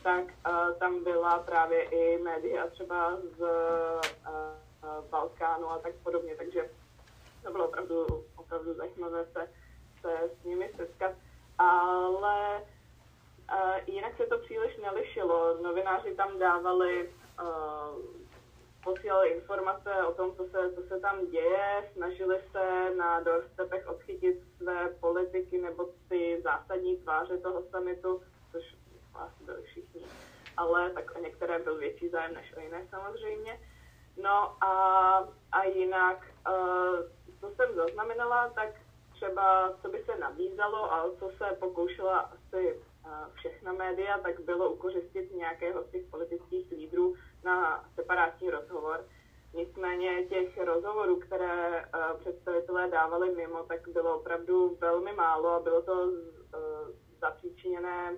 tak 0.02 0.24
uh, 0.24 0.78
tam 0.78 1.04
byla 1.04 1.38
právě 1.38 1.82
i 1.82 2.18
média 2.18 2.66
třeba 2.66 3.16
z 3.16 3.40
uh, 3.40 5.10
Balkánu 5.10 5.70
a 5.70 5.78
tak 5.78 5.94
podobně, 6.02 6.36
takže 6.36 6.70
to 7.44 7.52
bylo 7.52 7.68
opravdu, 7.68 8.06
opravdu 8.36 8.74
zajímavé 8.74 9.24
se, 9.24 9.48
se 10.00 10.30
s 10.40 10.44
nimi 10.44 10.70
setkat. 10.76 11.12
Ale 11.58 12.62
jinak 13.86 14.16
se 14.16 14.26
to 14.26 14.38
příliš 14.38 14.76
nelišilo. 14.76 15.62
Novináři 15.62 16.14
tam 16.14 16.38
dávali 16.38 17.10
posílali 18.84 19.28
informace 19.28 19.90
o 20.08 20.12
tom, 20.12 20.36
co 20.36 20.44
se, 20.44 20.72
co 20.74 20.82
se 20.82 21.00
tam 21.00 21.26
děje, 21.30 21.90
snažili 21.92 22.40
se 22.52 22.94
na 22.96 23.20
doorstepech 23.20 23.88
odchytit 23.88 24.36
své 24.56 24.88
politiky 25.00 25.58
nebo 25.58 25.88
ty 26.08 26.40
zásadní 26.44 26.96
tváře 26.96 27.38
toho 27.38 27.62
samitu, 27.70 28.22
což 28.52 28.74
asi 29.14 29.44
byli 29.44 29.62
všichni, 29.62 30.02
ale 30.56 30.90
tak 30.90 31.16
o 31.16 31.18
některé 31.18 31.58
byl 31.58 31.78
větší 31.78 32.08
zájem 32.08 32.34
než 32.34 32.56
o 32.56 32.60
jiné 32.60 32.86
samozřejmě. 32.90 33.60
No 34.16 34.64
a, 34.64 34.72
a 35.52 35.64
jinak, 35.64 36.26
uh, 36.48 36.98
co 37.40 37.50
jsem 37.50 37.74
zaznamenala, 37.74 38.48
tak 38.48 38.68
třeba, 39.12 39.72
co 39.82 39.88
by 39.88 40.04
se 40.04 40.18
nabízelo 40.18 40.92
a 40.92 41.10
co 41.18 41.30
se 41.30 41.56
pokoušela 41.60 42.18
asi 42.18 42.82
všechna 43.34 43.72
média, 43.72 44.18
tak 44.18 44.40
bylo 44.40 44.72
ukořistit 44.72 45.32
nějakého 45.32 45.82
z 45.82 45.90
těch 45.90 46.06
politických 46.10 46.70
lídrů 46.70 47.14
na 47.44 47.84
separátní 47.94 48.50
rozhovor. 48.50 49.04
Nicméně 49.54 50.24
těch 50.24 50.58
rozhovorů, 50.64 51.20
které 51.20 51.84
představitelé 52.18 52.90
dávali 52.90 53.34
mimo, 53.34 53.62
tak 53.62 53.88
bylo 53.88 54.16
opravdu 54.16 54.76
velmi 54.80 55.12
málo 55.12 55.48
a 55.48 55.60
bylo 55.60 55.82
to 55.82 56.12
zapříčiněné 57.20 58.16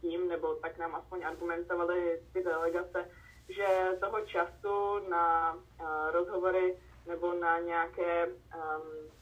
tím, 0.00 0.28
nebo 0.28 0.54
tak 0.54 0.78
nám 0.78 0.94
aspoň 0.94 1.24
argumentovali 1.24 2.22
ty 2.32 2.42
delegace, 2.42 3.10
že 3.48 3.66
toho 4.00 4.20
času 4.20 5.08
na 5.08 5.56
rozhovory 6.10 6.78
nebo 7.06 7.34
na 7.34 7.58
nějaké 7.58 8.26
um, 8.26 9.12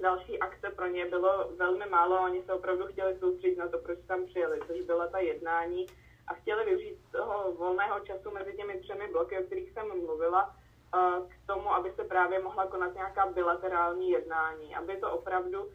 další 0.00 0.38
akce 0.38 0.70
pro 0.70 0.86
ně 0.86 1.06
bylo 1.06 1.50
velmi 1.56 1.86
málo. 1.86 2.24
Oni 2.24 2.42
se 2.42 2.52
opravdu 2.52 2.86
chtěli 2.86 3.18
soustředit 3.18 3.56
na 3.56 3.68
to, 3.68 3.78
proč 3.78 3.98
tam 4.06 4.24
přijeli, 4.26 4.60
což 4.66 4.80
byla 4.80 5.06
ta 5.06 5.18
jednání 5.18 5.86
a 6.26 6.34
chtěli 6.34 6.64
využít 6.64 6.98
toho 7.12 7.52
volného 7.52 8.00
času 8.00 8.30
mezi 8.30 8.56
těmi 8.56 8.80
třemi 8.80 9.08
bloky, 9.08 9.38
o 9.38 9.42
kterých 9.42 9.70
jsem 9.70 9.88
mluvila, 9.88 10.54
eh, 10.94 10.98
k 11.28 11.46
tomu, 11.46 11.74
aby 11.74 11.92
se 11.92 12.04
právě 12.04 12.38
mohla 12.38 12.66
konat 12.66 12.94
nějaká 12.94 13.26
bilaterální 13.26 14.10
jednání, 14.10 14.76
aby 14.76 14.96
to 14.96 15.12
opravdu 15.12 15.70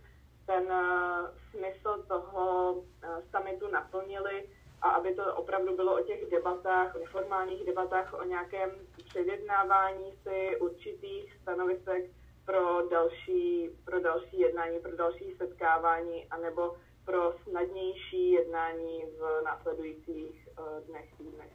ten 0.46 0.72
eh, 0.72 1.32
smysl 1.52 2.04
toho 2.08 2.76
eh, 3.04 3.08
summitu 3.32 3.68
naplnili 3.68 4.50
a 4.82 4.90
aby 4.90 5.16
to 5.16 5.36
opravdu 5.36 5.76
bylo 5.76 6.00
o 6.00 6.04
těch 6.04 6.30
debatách, 6.30 6.96
o 6.96 7.00
neformálních 7.00 7.66
debatách, 7.66 8.14
o 8.14 8.24
nějakém 8.24 8.72
předjednávání 9.10 10.14
si 10.24 10.58
určitých 10.60 11.38
stanovisek 11.42 12.06
pro 12.50 12.90
další, 12.90 13.70
pro 13.86 14.00
další 14.00 14.40
jednání, 14.40 14.80
pro 14.80 14.96
další 14.98 15.36
setkávání, 15.38 16.26
anebo 16.30 16.78
pro 17.06 17.36
snadnější 17.44 18.32
jednání 18.32 19.06
v 19.06 19.42
následujících 19.46 20.48
uh, 20.60 20.88
dnech, 20.88 21.14
týdnech. 21.18 21.52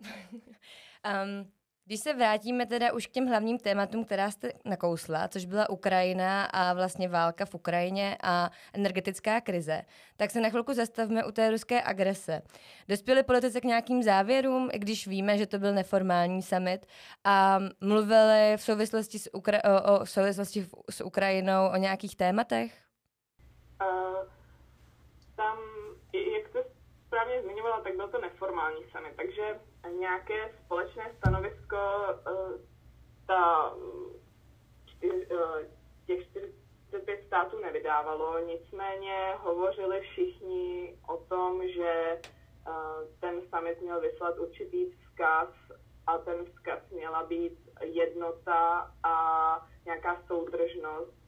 um, 1.24 1.52
Když 1.88 2.00
se 2.00 2.14
vrátíme 2.14 2.66
teda 2.66 2.92
už 2.92 3.06
k 3.06 3.10
těm 3.10 3.26
hlavním 3.26 3.58
tématům, 3.58 4.04
která 4.04 4.30
jste 4.30 4.52
nakousla, 4.64 5.28
což 5.28 5.44
byla 5.44 5.70
Ukrajina 5.70 6.44
a 6.44 6.74
vlastně 6.74 7.08
válka 7.08 7.44
v 7.44 7.54
Ukrajině 7.54 8.16
a 8.22 8.50
energetická 8.72 9.40
krize, 9.40 9.82
tak 10.16 10.30
se 10.30 10.40
na 10.40 10.48
chvilku 10.48 10.72
zastavme 10.72 11.24
u 11.24 11.32
té 11.32 11.50
ruské 11.50 11.82
agrese. 11.82 12.42
Dospěli 12.88 13.22
politici 13.22 13.60
k 13.60 13.64
nějakým 13.64 14.02
závěrům, 14.02 14.68
i 14.72 14.78
když 14.78 15.06
víme, 15.06 15.38
že 15.38 15.46
to 15.46 15.58
byl 15.58 15.74
neformální 15.74 16.42
summit 16.42 16.86
a 17.24 17.58
mluvili 17.80 18.56
v 18.56 18.62
souvislosti 18.62 19.18
s, 19.18 19.30
Ukra- 19.30 19.60
o, 19.64 20.00
o, 20.00 20.04
v 20.04 20.10
souvislosti 20.10 20.66
s 20.90 21.04
Ukrajinou 21.04 21.68
o 21.72 21.76
nějakých 21.76 22.16
tématech? 22.16 22.78
Uh, 23.82 24.28
tam, 25.36 25.58
jak 26.12 26.48
jste 26.48 26.64
správně 27.06 27.42
zmiňovala, 27.42 27.80
tak 27.80 27.96
byl 27.96 28.08
to 28.08 28.20
neformální 28.20 28.84
summit, 28.92 29.16
takže 29.16 29.60
nějaké 29.98 30.50
společné 30.64 31.12
stanovisko 31.18 31.76
eh, 32.10 32.58
ta, 33.26 33.74
eh, 35.04 35.68
těch 36.06 36.26
45 36.88 37.26
států 37.26 37.58
nevydávalo, 37.58 38.38
nicméně 38.38 39.34
hovořili 39.38 40.00
všichni 40.00 40.98
o 41.08 41.16
tom, 41.16 41.68
že 41.68 42.18
eh, 42.18 42.72
ten 43.20 43.40
summit 43.54 43.80
měl 43.80 44.00
vyslat 44.00 44.38
určitý 44.38 44.90
vzkaz 44.90 45.48
a 46.06 46.18
ten 46.18 46.44
vzkaz 46.44 46.90
měla 46.90 47.26
být 47.26 47.58
jednota 47.82 48.94
a 49.02 49.68
nějaká 49.84 50.22
soudržnost 50.26 51.18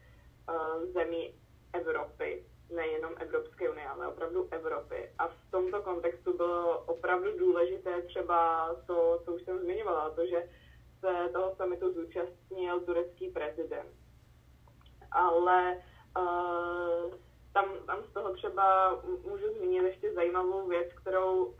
zemí 0.92 1.34
Evropy 1.72 2.44
nejenom 2.70 3.12
Evropské 3.18 3.70
unie, 3.70 3.88
ale 3.88 4.06
opravdu 4.06 4.48
Evropy. 4.50 5.10
A 5.18 5.28
v 5.28 5.50
tomto 5.50 5.82
kontextu 5.82 6.36
bylo 6.36 6.78
opravdu 6.78 7.38
důležité 7.38 8.02
třeba 8.02 8.70
to, 8.86 9.20
co 9.24 9.32
už 9.32 9.42
jsem 9.42 9.58
zmiňovala, 9.58 10.10
to, 10.10 10.26
že 10.26 10.48
se 11.00 11.32
toho 11.32 11.54
samitu 11.56 11.92
zúčastnil 11.92 12.80
turecký 12.80 13.28
prezident. 13.28 13.90
Ale 15.12 15.82
uh, 16.18 17.14
tam, 17.52 17.64
tam 17.86 18.02
z 18.04 18.12
toho 18.12 18.34
třeba 18.34 18.96
můžu 19.22 19.54
zmínit 19.56 19.82
ještě 19.84 20.12
zajímavou 20.12 20.68
věc, 20.68 20.92
kterou 20.92 21.44
uh, 21.44 21.54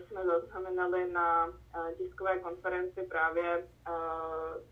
jsme 0.00 0.24
zaznamenali 0.24 1.12
na 1.12 1.46
uh, 1.46 1.90
tiskové 1.96 2.38
konferenci 2.38 3.02
právě 3.02 3.68
uh, 3.88 3.94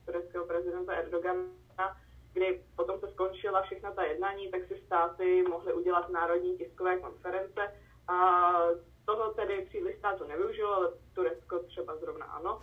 tureckého 0.07 0.47
prezidenta 0.47 0.93
Erdogana, 0.93 1.97
kdy 2.37 2.63
potom 2.77 3.01
se 3.01 3.09
skončila 3.09 3.63
všechna 3.63 3.91
ta 3.93 4.03
jednání, 4.05 4.51
tak 4.51 4.65
si 4.69 4.77
státy 4.87 5.43
mohly 5.49 5.73
udělat 5.73 6.09
národní 6.09 6.59
tiskové 6.59 6.99
konference 6.99 7.73
a 8.09 8.19
toho 9.05 9.33
tedy 9.33 9.67
příliš 9.69 9.97
státu 9.99 10.25
nevyužilo, 10.25 10.75
ale 10.75 10.93
Turecko 11.15 11.59
třeba 11.59 11.97
zrovna 11.97 12.27
ano. 12.27 12.63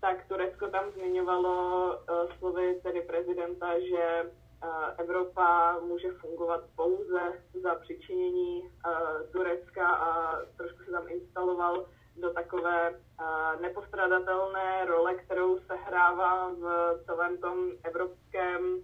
Tak 0.00 0.28
Turecko 0.28 0.68
tam 0.68 0.90
zmiňovalo 0.90 1.86
uh, 1.86 2.32
slovy 2.38 2.80
tedy 2.82 3.00
prezidenta, 3.00 3.80
že 3.80 4.22
uh, 4.24 4.70
Evropa 4.98 5.78
může 5.80 6.10
fungovat 6.12 6.64
pouze 6.76 7.20
za 7.62 7.74
přičinění 7.74 8.62
uh, 8.62 9.30
Turecka 9.32 9.88
a 9.88 10.38
trošku 10.56 10.84
se 10.84 10.90
tam 10.90 11.08
instaloval 11.08 11.86
do 12.16 12.32
takové 12.32 12.90
uh, 12.90 13.60
nepostradatelné 13.60 14.84
role, 14.84 15.14
kterou 15.14 15.58
se 15.58 15.74
hrává 15.74 16.50
v 16.50 16.98
celém 17.06 17.38
tom 17.38 17.70
evropském 17.84 18.82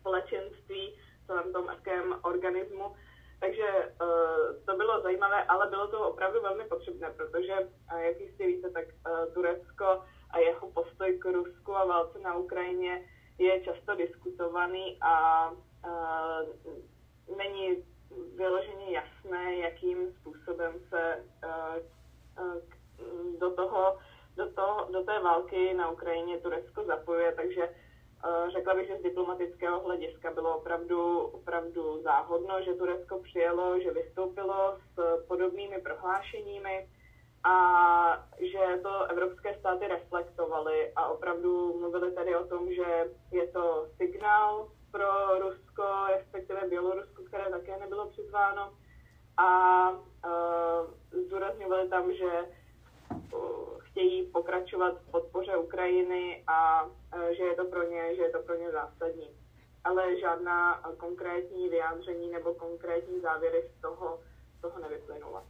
společenství, 0.00 0.98
celém 1.26 1.52
tom 1.52 1.68
akém 1.68 2.14
organismu. 2.22 2.96
Takže 3.40 3.92
uh, 4.02 4.64
to 4.66 4.76
bylo 4.76 5.00
zajímavé, 5.02 5.44
ale 5.44 5.70
bylo 5.70 5.88
to 5.88 6.08
opravdu 6.08 6.42
velmi 6.42 6.64
potřebné, 6.64 7.10
protože, 7.10 7.52
uh, 7.92 7.98
jak 7.98 8.20
jistě 8.20 8.46
víte, 8.46 8.70
tak 8.70 8.84
Turecko 9.34 10.02
a 10.30 10.38
jeho 10.38 10.70
postoj 10.70 11.18
k 11.18 11.24
Rusku 11.24 11.76
a 11.76 11.84
válce 11.84 12.18
na 12.18 12.34
Ukrajině 12.34 13.08
je 13.38 13.60
často 13.60 13.94
diskutovaný 13.94 14.98
a 15.02 15.50
není 17.36 17.84
vyloženě 18.36 18.90
jasné, 18.90 19.56
jakým 19.56 20.12
způsobem 20.12 20.72
se 20.88 21.24
do 23.38 23.50
toho 23.50 23.98
do 24.36 24.50
to, 24.52 24.88
do 24.92 25.04
té 25.04 25.20
války 25.20 25.74
na 25.74 25.90
Ukrajině 25.90 26.38
Turecko 26.38 26.84
zapojuje, 26.84 27.32
takže 27.32 27.68
řekla 28.52 28.74
bych, 28.74 28.86
že 28.86 28.98
z 28.98 29.02
diplomatického 29.02 29.80
hlediska 29.80 30.30
bylo 30.30 30.56
opravdu, 30.56 31.18
opravdu 31.18 32.02
záhodno, 32.02 32.62
že 32.62 32.74
Turecko 32.74 33.18
přijelo, 33.18 33.80
že 33.80 33.90
vystoupilo 33.90 34.76
s 34.94 35.26
podobnými 35.26 35.80
prohlášeními 35.80 36.88
a 37.44 37.56
že 38.40 38.82
to 38.82 39.04
evropské 39.04 39.54
státy 39.54 39.88
reflektovaly 39.88 40.92
a 40.96 41.08
opravdu 41.08 41.80
mluvili 41.80 42.12
tady 42.12 42.36
o 42.36 42.46
tom, 42.46 42.72
že 42.72 43.10
je 43.32 43.46
to 43.46 43.86
signál 43.96 44.68
pro 44.90 45.38
Rusko, 45.38 45.84
respektive 46.08 46.68
Bělorusko, 46.68 47.22
které 47.22 47.50
také 47.50 47.78
nebylo 47.78 48.06
přizváno. 48.06 48.72
A 49.36 49.90
uh, 49.90 51.20
zdůrazňovali 51.26 51.88
tam, 51.88 52.12
že 52.12 52.30
uh, 53.32 53.83
chtějí 53.94 54.26
pokračovat 54.26 55.00
v 55.00 55.10
podpoře 55.10 55.56
Ukrajiny 55.56 56.44
a 56.46 56.84
uh, 56.84 56.90
že 57.36 57.42
je 57.42 57.54
to 57.54 57.64
pro 57.64 57.90
ně, 57.90 58.16
že 58.16 58.22
je 58.22 58.30
to 58.30 58.42
pro 58.42 58.54
ně 58.54 58.70
zásadní. 58.70 59.30
Ale 59.84 60.20
žádná 60.20 60.82
konkrétní 60.96 61.68
vyjádření 61.68 62.30
nebo 62.30 62.54
konkrétní 62.54 63.20
závěry 63.20 63.70
z 63.78 63.80
toho, 63.80 64.20
z 64.58 64.60
toho 64.60 64.80
nevyplynula. 64.80 65.46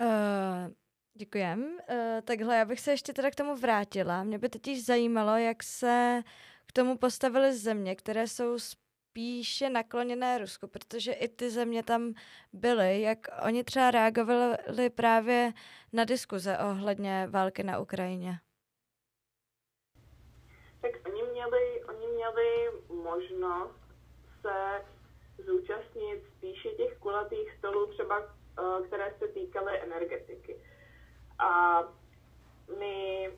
Uh, 0.00 0.72
děkujem. 1.14 1.78
Uh, 1.90 2.20
takhle, 2.24 2.56
já 2.56 2.64
bych 2.64 2.80
se 2.80 2.90
ještě 2.90 3.12
teda 3.12 3.30
k 3.30 3.34
tomu 3.34 3.56
vrátila. 3.56 4.24
Mě 4.24 4.38
by 4.38 4.48
totiž 4.48 4.86
zajímalo, 4.86 5.36
jak 5.36 5.62
se 5.62 6.22
k 6.66 6.72
tomu 6.72 6.98
postavily 6.98 7.52
země, 7.52 7.96
které 7.96 8.28
jsou 8.28 8.58
spíše 9.18 9.70
nakloněné 9.70 10.38
Rusku, 10.38 10.66
protože 10.66 11.12
i 11.12 11.28
ty 11.28 11.50
země 11.50 11.82
tam 11.82 12.14
byly, 12.52 13.02
jak 13.02 13.18
oni 13.46 13.64
třeba 13.64 13.90
reagovali 13.90 14.90
právě 14.94 15.52
na 15.92 16.04
diskuze 16.04 16.58
ohledně 16.58 17.26
války 17.30 17.62
na 17.62 17.78
Ukrajině. 17.78 18.32
Tak 20.80 20.90
oni 21.08 21.22
měli, 21.22 21.84
oni 21.84 22.06
měli 22.06 22.70
možnost 22.88 23.80
se 24.40 24.84
zúčastnit 25.46 26.22
spíše 26.36 26.68
těch 26.68 26.98
kulatých 26.98 27.52
stolů, 27.58 27.86
třeba 27.86 28.22
eh, 28.22 28.86
které 28.86 29.14
se 29.18 29.28
týkaly 29.28 29.80
energetiky. 29.82 30.56
A 31.38 31.80
my 32.78 33.30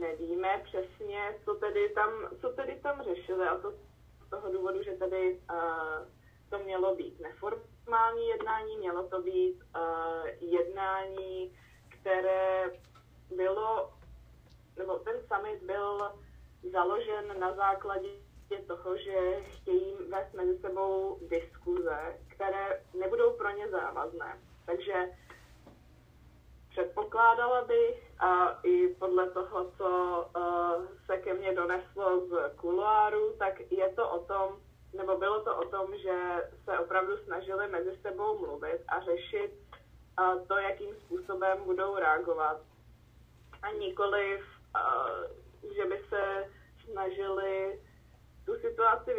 nevíme 0.00 0.62
přesně, 0.64 1.34
co 1.44 1.54
tedy 1.54 1.88
tam, 1.88 2.10
co 2.40 2.48
tedy 2.48 2.80
tam 2.82 3.02
řešili 3.02 3.48
a 3.48 3.58
to 3.58 3.89
toho 4.30 4.52
důvodu, 4.52 4.82
že 4.82 4.92
tady 4.92 5.40
uh, 5.50 5.58
to 6.50 6.58
mělo 6.58 6.94
být 6.94 7.20
neformální 7.20 8.28
jednání, 8.28 8.76
mělo 8.76 9.08
to 9.08 9.22
být 9.22 9.62
uh, 9.76 10.26
jednání, 10.40 11.56
které 11.88 12.70
bylo, 13.36 13.92
nebo 14.78 14.98
ten 14.98 15.16
summit 15.28 15.62
byl 15.62 16.12
založen 16.72 17.40
na 17.40 17.54
základě 17.54 18.08
toho, 18.58 18.96
že 18.96 19.42
chtějí 19.42 19.94
vést 20.08 20.34
mezi 20.34 20.58
sebou 20.58 21.18
diskuze, 21.28 22.18
které 22.28 22.82
nebudou 22.94 23.32
pro 23.32 23.50
ně 23.50 23.68
závazné. 23.68 24.38
Takže 24.66 25.16
předpokládala 26.70 27.64
bych 27.64 28.20
a 28.20 28.60
i 28.62 28.88
podle 28.88 29.30
toho, 29.30 29.70
co 29.76 29.88
uh, 30.36 30.86
se 31.06 31.18
ke 31.18 31.34
mně 31.34 31.54
doneslo 31.54 32.26
z 32.26 32.56
kuloáru, 32.56 33.34
tak 33.38 33.60
je 33.70 33.88
to 33.88 34.10
o 34.10 34.18
tom, 34.24 34.60
nebo 35.10 35.20
bylo 35.20 35.40
to 35.44 35.56
o 35.56 35.64
tom, 35.64 35.96
že 35.96 36.16
se 36.64 36.78
opravdu 36.78 37.16
snažili 37.16 37.68
mezi 37.68 37.96
sebou 38.02 38.38
mluvit 38.38 38.80
a 38.88 39.00
řešit 39.00 39.50
uh, 40.20 40.46
to, 40.46 40.56
jakým 40.56 40.94
způsobem 40.94 41.58
budou 41.64 41.96
reagovat. 41.96 42.60
A 43.62 43.70
nikoliv, 43.72 44.40
uh, 44.40 45.72
že 45.76 45.84
by 45.84 46.04
se 46.08 46.50
snažili 46.90 47.80
tu 48.46 48.54
situaci 48.54 49.10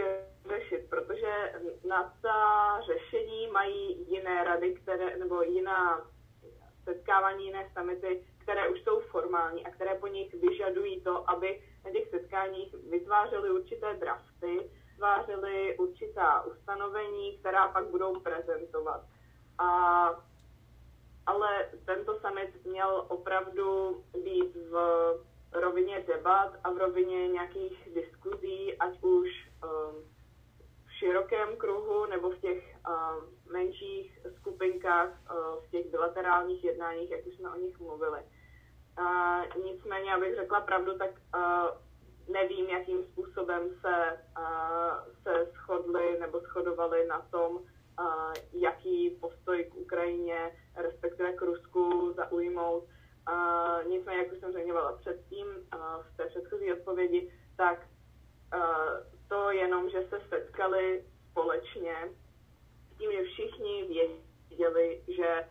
vyřešit, 0.46 0.90
protože 0.90 1.54
na 1.88 2.14
ta 2.22 2.80
řešení 2.82 3.48
mají 3.48 4.10
jiné 4.10 4.44
rady, 4.44 4.74
které, 4.74 5.18
nebo 5.18 5.42
jiná 5.42 6.08
setkávání, 6.84 7.46
jiné 7.46 7.70
samity, 7.74 8.24
které 8.38 8.70
už 8.70 8.82
jsou 8.82 9.00
formální 9.00 9.66
a 9.66 9.72
které 9.72 9.96
po 9.96 10.08
nich 10.08 10.34
vyžadují 10.34 11.02
to, 11.02 11.30
aby 11.30 11.64
na 11.86 11.92
těch 11.92 12.10
setkáních 12.10 12.74
vytvářely 12.74 13.50
určité 13.52 13.94
drafty, 13.94 14.72
vytvářely 15.02 15.78
určitá 15.78 16.42
ustanovení, 16.42 17.38
která 17.38 17.68
pak 17.68 17.86
budou 17.86 18.20
prezentovat. 18.20 19.02
A, 19.58 19.68
ale 21.26 21.70
tento 21.86 22.20
summit 22.20 22.66
měl 22.66 23.06
opravdu 23.08 24.04
být 24.24 24.56
v 24.56 24.74
rovině 25.52 26.04
debat 26.08 26.54
a 26.64 26.72
v 26.72 26.78
rovině 26.78 27.28
nějakých 27.28 27.90
diskuzí, 27.96 28.78
ať 28.78 29.04
už 29.04 29.30
um, 29.64 29.96
v 30.88 30.94
širokém 30.94 31.58
kruhu 31.58 32.06
nebo 32.06 32.30
v 32.30 32.40
těch 32.40 32.76
um, 32.88 33.54
menších 33.54 34.20
skupinkách, 34.40 35.10
uh, 35.10 35.64
v 35.64 35.72
těch 35.72 35.86
bilaterálních 35.92 36.64
jednáních, 36.64 37.12
jak 37.12 37.26
už 37.26 37.36
jsme 37.36 37.50
o 37.50 37.58
nich 37.58 37.80
mluvili. 37.80 38.20
Uh, 39.00 39.64
nicméně, 39.66 40.14
abych 40.14 40.36
řekla 40.36 40.62
pravdu, 40.62 40.98
tak 40.98 41.12
uh, 41.36 41.91
nevím, 42.32 42.66
jakým 42.66 43.04
způsobem 43.04 43.70
se, 43.82 44.20
se 45.24 45.46
shodli 45.46 46.20
nebo 46.20 46.40
shodovali 46.40 47.08
na 47.08 47.20
tom, 47.32 47.60
jaký 48.54 49.10
postoj 49.10 49.64
k 49.64 49.76
Ukrajině, 49.76 50.58
respektive 50.76 51.34
k 51.34 51.42
Rusku 51.42 52.14
zaujmout. 52.14 52.84
Nicméně, 53.88 54.20
jak 54.20 54.32
už 54.32 54.40
jsem 54.40 54.52
zmiňovala 54.52 54.98
předtím 54.98 55.48
v 56.02 56.18
té 56.18 56.26
předchozí 56.26 56.74
odpovědi, 56.74 57.34
tak 57.58 57.88
to 59.28 59.52
jenom, 59.52 59.90
že 59.90 60.08
se 60.10 60.22
setkali 60.30 61.06
společně 61.32 61.96
s 62.94 62.98
tím, 62.98 63.12
že 63.12 63.24
všichni 63.24 63.84
věděli, 64.50 65.04
že 65.08 65.48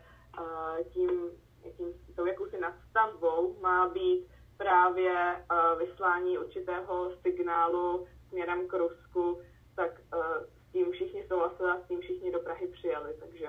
tím 0.92 1.30
jakým, 1.64 1.94
tou 2.16 2.26
jakousi 2.26 2.60
nadstavbou 2.60 3.56
má 3.60 3.88
být 3.88 4.26
právě 4.61 5.12
uh, 5.12 5.79
vyslání 5.79 6.38
určitého 6.38 7.12
signálu 7.23 8.07
směrem 8.29 8.68
k 8.68 8.73
Rusku, 8.73 9.42
tak 9.77 9.90
uh, 10.14 10.20
s 10.68 10.73
tím 10.73 10.92
všichni 10.92 11.25
souhlasili 11.29 11.70
a 11.70 11.81
s 11.81 11.88
tím 11.88 12.01
všichni 12.01 12.33
do 12.33 12.38
Prahy 12.38 12.68
přijeli, 12.68 13.14
takže 13.20 13.46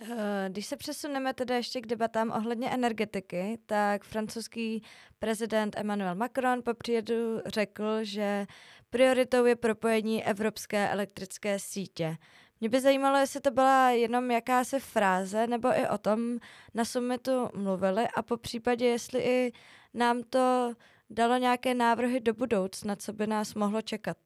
eh, 0.00 0.46
když 0.48 0.66
se 0.66 0.76
přesuneme 0.76 1.34
teda 1.34 1.56
ještě 1.56 1.80
k 1.80 1.86
debatám 1.86 2.32
ohledně 2.36 2.70
energetiky, 2.70 3.58
tak 3.66 4.04
francouzský 4.04 4.82
prezident 5.18 5.78
Emmanuel 5.78 6.14
Macron 6.14 6.62
po 6.62 6.74
příjedu 6.74 7.40
řekl, 7.46 7.84
že 8.02 8.46
prioritou 8.90 9.44
je 9.44 9.56
propojení 9.56 10.24
evropské 10.24 10.88
elektrické 10.88 11.58
sítě. 11.58 12.16
Mě 12.64 12.68
by 12.68 12.80
zajímalo, 12.80 13.18
jestli 13.18 13.40
to 13.40 13.50
byla 13.50 13.90
jenom 13.90 14.30
jakási 14.30 14.80
fráze, 14.80 15.46
nebo 15.46 15.68
i 15.68 15.88
o 15.88 15.98
tom 15.98 16.38
na 16.74 16.84
summitu 16.84 17.48
mluvili 17.54 18.04
a 18.16 18.22
po 18.22 18.36
případě, 18.36 18.86
jestli 18.86 19.20
i 19.20 19.52
nám 19.94 20.22
to 20.22 20.72
dalo 21.10 21.36
nějaké 21.36 21.74
návrhy 21.74 22.20
do 22.20 22.34
budoucna, 22.34 22.96
co 22.96 23.12
by 23.12 23.26
nás 23.26 23.54
mohlo 23.54 23.82
čekat. 23.82 24.16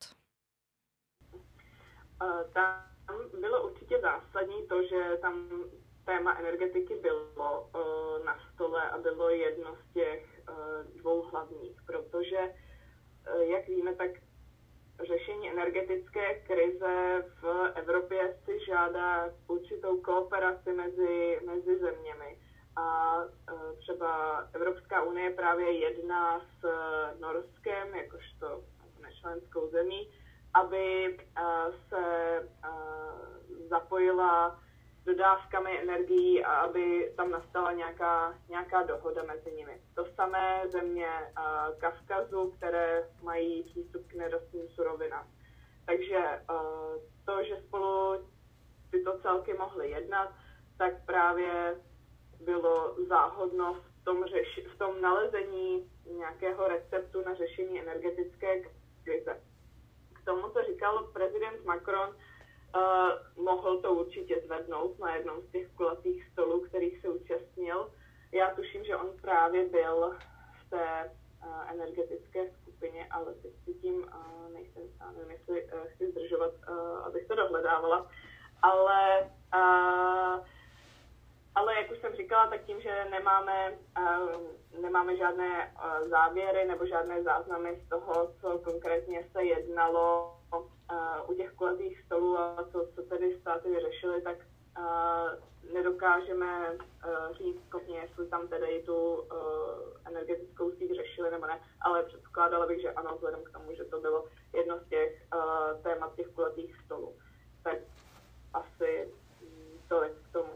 Tam 2.53 2.83
bylo 3.39 3.69
určitě 3.69 3.99
zásadní 4.01 4.67
to, 4.67 4.83
že 4.83 5.17
tam 5.21 5.49
téma 6.05 6.39
energetiky 6.39 6.95
bylo 6.95 7.69
na 8.25 8.37
stole 8.53 8.89
a 8.89 8.97
bylo 8.97 9.29
jedno 9.29 9.75
z 9.75 9.93
těch 9.93 10.41
dvou 10.95 11.21
hlavních, 11.21 11.81
protože, 11.85 12.53
jak 13.39 13.67
víme, 13.67 13.95
tak 13.95 14.11
řešení 15.07 15.49
energetické 15.49 16.39
krize 16.39 17.23
v 17.41 17.71
Evropě 17.75 18.35
si 18.45 18.65
žádá 18.65 19.29
určitou 19.47 20.01
kooperaci 20.01 20.73
mezi, 20.73 21.39
mezi 21.45 21.79
zeměmi. 21.79 22.37
A 22.75 23.17
e, 23.23 23.75
třeba 23.77 24.39
Evropská 24.53 25.03
unie 25.03 25.29
právě 25.29 25.71
jedná 25.71 26.39
s 26.39 26.65
Norskem, 27.19 27.95
jakožto 27.95 28.63
nečlenskou 29.01 29.69
zemí, 29.69 30.09
aby 30.53 31.05
e, 31.05 31.17
se 31.89 32.37
e, 32.37 32.69
zapojila 33.69 34.59
dodávkami 35.05 35.79
energií 35.79 36.43
a 36.43 36.51
aby 36.55 37.13
tam 37.17 37.31
nastala 37.31 37.71
nějaká, 37.71 38.39
nějaká 38.49 38.83
dohoda 38.83 39.23
mezi 39.23 39.51
nimi. 39.51 39.81
To 39.95 40.05
samé 40.05 40.63
země 40.71 41.09
Kavkazu, 41.77 42.51
které 42.57 43.09
mají 43.23 43.63
přístup 43.63 44.07
k 44.07 44.13
nerostným 44.13 44.69
surovinám. 44.69 45.27
Takže 45.85 46.41
to, 47.25 47.43
že 47.43 47.61
spolu 47.67 48.29
tyto 48.91 49.19
celky 49.19 49.53
mohly 49.53 49.89
jednat, 49.89 50.33
tak 50.77 51.05
právě 51.05 51.75
bylo 52.45 52.95
záhodno 53.07 53.73
v 53.73 54.03
tom, 54.03 54.25
řeši, 54.25 54.61
v 54.61 54.77
tom 54.77 55.01
nalezení 55.01 55.91
nějakého 56.17 56.67
receptu 56.67 57.21
na 57.21 57.33
řešení 57.33 57.81
energetické 57.81 58.61
krize. 59.03 59.41
K 60.13 60.25
tomu, 60.25 60.49
co 60.49 60.63
říkal 60.63 61.03
prezident 61.03 61.65
Macron, 61.65 62.15
Uh, 62.75 63.43
mohl 63.43 63.81
to 63.81 63.93
určitě 63.93 64.41
zvednout 64.45 64.99
na 64.99 65.15
jednom 65.15 65.41
z 65.41 65.51
těch 65.51 65.67
kulatých 65.69 66.29
stolů, 66.31 66.61
kterých 66.61 67.01
se 67.01 67.09
účastnil. 67.09 67.91
Já 68.31 68.55
tuším, 68.55 68.83
že 68.83 68.95
on 68.95 69.09
právě 69.21 69.69
byl 69.69 70.15
v 70.59 70.69
té 70.69 71.11
uh, 71.45 71.71
energetické 71.71 72.51
skupině, 72.61 73.07
ale 73.11 73.33
teď 73.33 73.51
si 73.65 73.73
tím 73.73 73.95
uh, 73.95 74.53
nejsem, 74.53 74.83
nevím, 75.17 75.31
jestli 75.31 75.63
uh, 75.63 75.79
chci 75.87 76.11
zdržovat, 76.11 76.51
uh, 76.69 77.05
abych 77.05 77.27
to 77.27 77.35
dohledávala, 77.35 78.07
ale 78.61 79.31
uh, 79.55 80.45
ale 81.55 81.75
jak 81.75 81.91
už 81.91 81.97
jsem 81.99 82.15
říkala, 82.15 82.47
tak 82.47 82.63
tím, 82.63 82.81
že 82.81 83.05
nemáme, 83.11 83.77
uh, 83.99 84.81
nemáme 84.81 85.17
žádné 85.17 85.73
uh, 85.75 86.09
závěry 86.09 86.67
nebo 86.67 86.85
žádné 86.85 87.23
záznamy 87.23 87.81
z 87.85 87.89
toho, 87.89 88.33
co 88.41 88.59
konkrétně 88.59 89.29
se 89.31 89.43
jednalo 89.43 90.38
u 91.27 91.33
těch 91.33 91.51
kulatých 91.51 92.01
stolů 92.05 92.37
a 92.37 92.65
co, 92.71 92.87
co 92.95 93.03
tedy 93.03 93.37
státy 93.41 93.69
vyřešily, 93.69 94.21
tak 94.21 94.37
nedokážeme 95.73 96.77
říct 97.31 97.67
kopně, 97.69 97.99
jestli 97.99 98.27
tam 98.27 98.47
tedy 98.47 98.83
tu 98.85 99.23
energetickou 100.05 100.71
síť 100.71 100.95
řešili 100.95 101.31
nebo 101.31 101.45
ne, 101.45 101.61
ale 101.81 102.03
předpokládala 102.03 102.67
bych, 102.67 102.81
že 102.81 102.91
ano, 102.91 103.15
vzhledem 103.15 103.43
k 103.43 103.51
tomu, 103.51 103.75
že 103.75 103.83
to 103.83 103.99
bylo 103.99 104.25
jedno 104.53 104.79
z 104.79 104.89
těch 104.89 105.23
témat 105.83 106.15
těch 106.15 106.27
kulatých 106.27 106.75
stolů. 106.85 107.15
Tak 107.63 107.77
asi 108.53 109.13
tolik 109.89 110.13
k 110.29 110.33
tomu. 110.33 110.53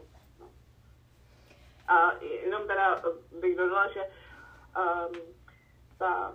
A 1.88 2.12
jenom 2.22 2.66
teda 2.66 3.02
bych 3.40 3.56
dodala, 3.56 3.92
že 3.92 4.00
um, 4.00 5.20
ta 5.98 6.34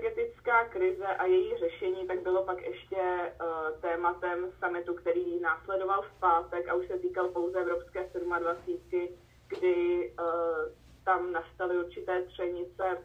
energetická 0.00 0.64
krize 0.64 1.06
a 1.06 1.26
její 1.26 1.56
řešení 1.56 2.06
tak 2.06 2.22
bylo 2.22 2.44
pak 2.44 2.62
ještě 2.62 2.96
uh, 2.96 3.80
tématem 3.80 4.52
summitu, 4.64 4.94
který 4.94 5.40
následoval 5.40 6.02
v 6.02 6.20
pátek 6.20 6.68
a 6.68 6.74
už 6.74 6.86
se 6.86 6.98
týkal 6.98 7.28
pouze 7.28 7.60
Evropské 7.60 8.10
27, 8.38 9.08
kdy 9.48 10.12
uh, 10.18 10.24
tam 11.04 11.32
nastaly 11.32 11.78
určité 11.78 12.22
třenice 12.22 12.98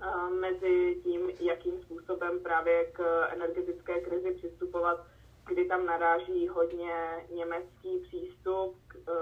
uh, 0.00 0.30
mezi 0.30 1.00
tím, 1.04 1.30
jakým 1.40 1.82
způsobem 1.82 2.40
právě 2.40 2.84
k 2.84 3.26
energetické 3.32 4.00
krizi 4.00 4.34
přistupovat, 4.34 5.06
kdy 5.46 5.64
tam 5.64 5.86
naráží 5.86 6.48
hodně 6.48 7.26
německý 7.30 7.98
přístup, 7.98 8.76
uh, 9.08 9.14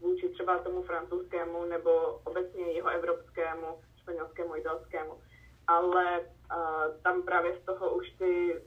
vůči 0.00 0.28
třeba 0.28 0.58
tomu 0.58 0.82
francouzskému 0.82 1.64
nebo 1.64 2.20
obecně 2.24 2.64
jeho 2.64 2.88
evropskému, 2.88 3.66
španělskému, 3.96 4.56
italskému. 4.56 5.23
Ale 5.66 6.20
uh, 6.20 7.02
tam 7.02 7.22
právě 7.22 7.58
z 7.62 7.64
toho 7.64 7.94
už 7.96 8.10
ty 8.10 8.60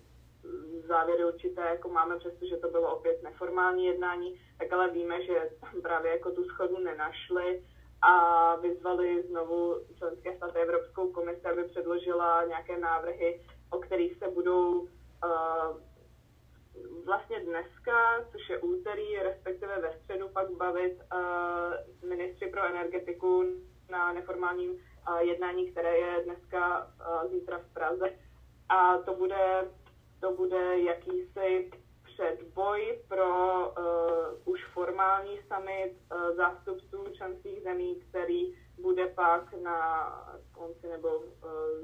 závěry 0.88 1.26
určité 1.26 1.62
jako 1.62 1.90
máme, 1.90 2.18
přestože 2.18 2.58
to 2.58 2.70
bylo 2.70 2.96
opět 2.96 3.24
neformální 3.24 3.86
jednání, 3.86 4.40
tak 4.60 4.74
ale 4.74 4.92
víme, 4.92 5.26
že 5.26 5.50
tam 5.62 5.82
právě 5.82 6.12
jako 6.12 6.32
tu 6.32 6.44
schodu 6.44 6.80
nenašli 6.80 7.64
a 8.02 8.56
vyzvali 8.56 9.24
znovu 9.24 9.76
členské 9.98 10.38
státy 10.38 10.60
Evropskou 10.60 11.12
komisi, 11.12 11.48
aby 11.48 11.64
předložila 11.64 12.44
nějaké 12.46 12.80
návrhy, 12.80 13.42
o 13.70 13.80
kterých 13.80 14.18
se 14.18 14.28
budou 14.28 14.80
uh, 14.80 14.88
vlastně 17.06 17.40
dneska, 17.40 18.26
což 18.32 18.50
je 18.50 18.58
úterý, 18.58 19.20
respektive 19.20 19.82
ve 19.82 20.00
středu, 20.00 20.30
pak 20.30 20.52
bavit 20.52 20.98
uh, 21.14 22.10
ministři 22.10 22.48
pro 22.48 22.66
energetiku 22.66 23.44
na 23.90 24.14
neformálním 24.14 24.80
jednání, 25.20 25.72
které 25.72 25.98
je 25.98 26.24
dneska, 26.24 26.92
zítra 27.32 27.58
v 27.58 27.74
Praze. 27.74 28.10
A 28.70 28.98
to 28.98 29.14
bude, 29.16 29.72
to 30.20 30.32
bude 30.32 30.80
jakýsi 30.80 31.72
předboj 32.18 33.00
pro 33.08 33.28
uh, 33.70 34.54
už 34.54 34.66
formální 34.66 35.40
summit 35.48 35.94
uh, 36.12 36.36
zástupců 36.36 37.06
členských 37.14 37.62
zemí, 37.62 37.96
který 38.10 38.56
bude 38.82 39.08
pak 39.08 39.54
na 39.54 39.80
konci 40.52 40.88
nebo 40.88 41.08
uh, 41.08 41.24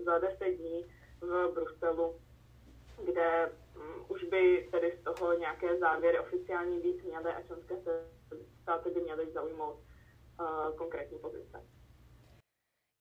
za 0.05 0.17
deset 0.17 0.51
dní 0.51 0.85
v 1.21 1.51
Bruselu, 1.53 2.15
kde 3.03 3.51
um, 3.75 4.05
už 4.07 4.23
by 4.23 4.67
tedy 4.71 4.97
z 5.01 5.03
toho 5.03 5.33
nějaké 5.33 5.77
závěry 5.77 6.19
oficiální 6.19 6.79
být 6.79 7.03
měly 7.03 7.31
a 7.31 7.41
členské 7.41 7.75
státy 8.61 8.89
by 8.89 9.01
měly 9.01 9.31
zaujmout 9.31 9.75
uh, 10.39 10.75
konkrétní 10.75 11.19
pozice. 11.19 11.72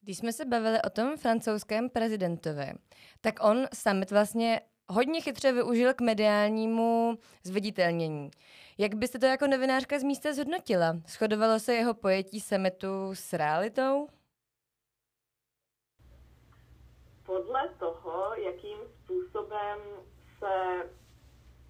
Když 0.05 0.19
jsme 0.19 0.33
se 0.33 0.45
bavili 0.45 0.79
o 0.83 0.91
tom 0.91 1.17
francouzském 1.17 1.91
prezidentovi, 1.91 2.73
tak 3.21 3.35
on 3.45 3.67
summit 3.75 4.11
vlastně 4.11 4.61
hodně 4.89 5.21
chytře 5.21 5.53
využil 5.53 5.95
k 5.95 6.01
mediálnímu 6.01 7.19
zviditelnění. 7.45 8.31
Jak 8.79 8.95
byste 8.95 9.19
to 9.19 9.27
jako 9.27 9.47
novinářka 9.47 9.99
z 9.99 10.03
místa 10.03 10.33
zhodnotila? 10.33 10.97
Shodovalo 11.07 11.59
se 11.59 11.75
jeho 11.75 11.95
pojetí 11.95 12.41
summitu 12.41 13.15
s 13.15 13.33
realitou? 13.33 14.09
Podle 17.27 17.69
toho, 17.79 18.35
jakým 18.35 18.79
způsobem 19.05 19.79
se 20.39 20.89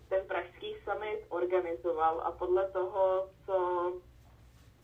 ten 0.08 0.26
pražský 0.26 0.74
summit 0.84 1.26
organizoval 1.28 2.20
a 2.20 2.32
podle 2.32 2.70
toho, 2.70 3.28
co 3.46 3.92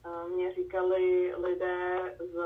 eh, 0.04 0.28
mě 0.28 0.54
říkali 0.54 1.34
lidé 1.36 2.16
z 2.18 2.38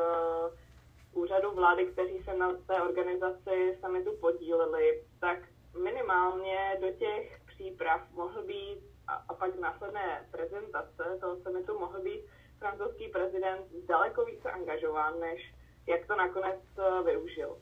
úřadu 1.12 1.51
vlády, 1.51 1.87
kteří 1.87 2.22
se 2.22 2.35
na 2.35 2.53
té 2.66 2.83
organizaci 2.83 3.79
summitu 3.85 4.16
podíleli, 4.20 5.05
tak 5.20 5.38
minimálně 5.83 6.79
do 6.81 6.90
těch 6.90 7.40
příprav 7.46 8.01
mohl 8.12 8.42
být 8.42 8.79
a, 9.07 9.14
a 9.29 9.35
pak 9.35 9.59
následné 9.59 10.29
prezentace 10.31 11.18
toho 11.20 11.37
summitu 11.37 11.79
mohl 11.79 12.01
být 12.01 12.20
francouzský 12.59 13.09
prezident 13.09 13.66
daleko 13.88 14.25
více 14.25 14.51
angažován, 14.51 15.20
než 15.20 15.55
jak 15.87 16.07
to 16.07 16.16
nakonec 16.16 16.61
eh, 16.79 17.03
využil. 17.03 17.59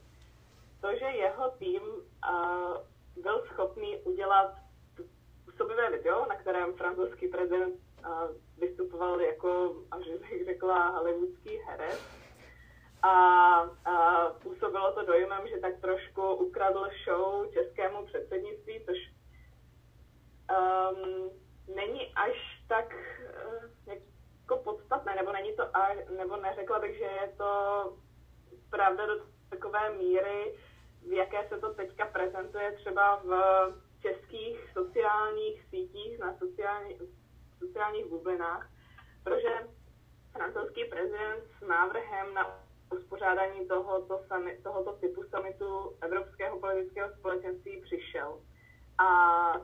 To, 0.81 0.97
že 0.97 1.05
jeho 1.05 1.51
tým 1.51 1.83
uh, 1.83 3.23
byl 3.23 3.45
schopný 3.47 3.97
udělat 3.97 4.55
působivé 5.45 5.91
video, 5.91 6.27
na 6.27 6.37
kterém 6.37 6.75
francouzský 6.75 7.29
prezident 7.29 7.75
uh, 7.75 8.13
vystupoval 8.59 9.21
jako, 9.21 9.77
až 9.91 10.07
bych 10.09 10.45
řekla, 10.45 10.89
hollywoodský 10.89 11.57
herec. 11.57 12.20
A, 13.03 13.11
a 13.85 14.27
působilo 14.43 14.93
to 14.93 15.05
dojmem, 15.05 15.49
že 15.49 15.59
tak 15.59 15.81
trošku 15.81 16.35
ukradl 16.35 16.89
show 17.05 17.53
českému 17.53 18.07
předsednictví, 18.07 18.85
což 18.87 18.97
um, 20.51 21.31
není 21.75 22.15
až 22.15 22.63
tak 22.69 22.95
uh, 23.87 23.95
jako 24.51 24.57
podstatné, 24.65 25.15
nebo 25.15 25.33
není 25.33 25.57
to, 25.57 25.77
a, 25.77 25.89
nebo 26.17 26.37
neřekla 26.37 26.79
bych, 26.79 26.99
že 26.99 27.05
je 27.05 27.35
to 27.37 27.53
pravda 28.71 29.07
do 29.07 29.15
takové 29.51 29.91
míry, 29.91 30.59
v 31.09 31.13
jaké 31.13 31.49
se 31.49 31.61
to 31.61 31.75
teďka 31.75 32.07
prezentuje 32.07 32.73
třeba 32.73 33.17
v 33.17 33.33
českých 34.03 34.71
sociálních 34.73 35.65
sítích, 35.71 36.19
na 36.19 36.39
sociální, 36.39 36.99
sociálních 37.59 38.07
bublinách, 38.07 38.71
protože 39.25 39.69
francouzský 40.33 40.85
prezident 40.85 41.45
s 41.59 41.67
návrhem 41.69 42.35
na 42.35 42.70
uspořádání 42.90 43.68
tohoto, 43.68 44.20
summit, 44.29 44.62
tohoto 44.62 44.92
typu 44.92 45.22
summitu 45.22 45.96
Evropského 46.03 46.59
politického 46.59 47.11
společenství 47.18 47.81
přišel. 47.81 48.40
A 48.98 49.07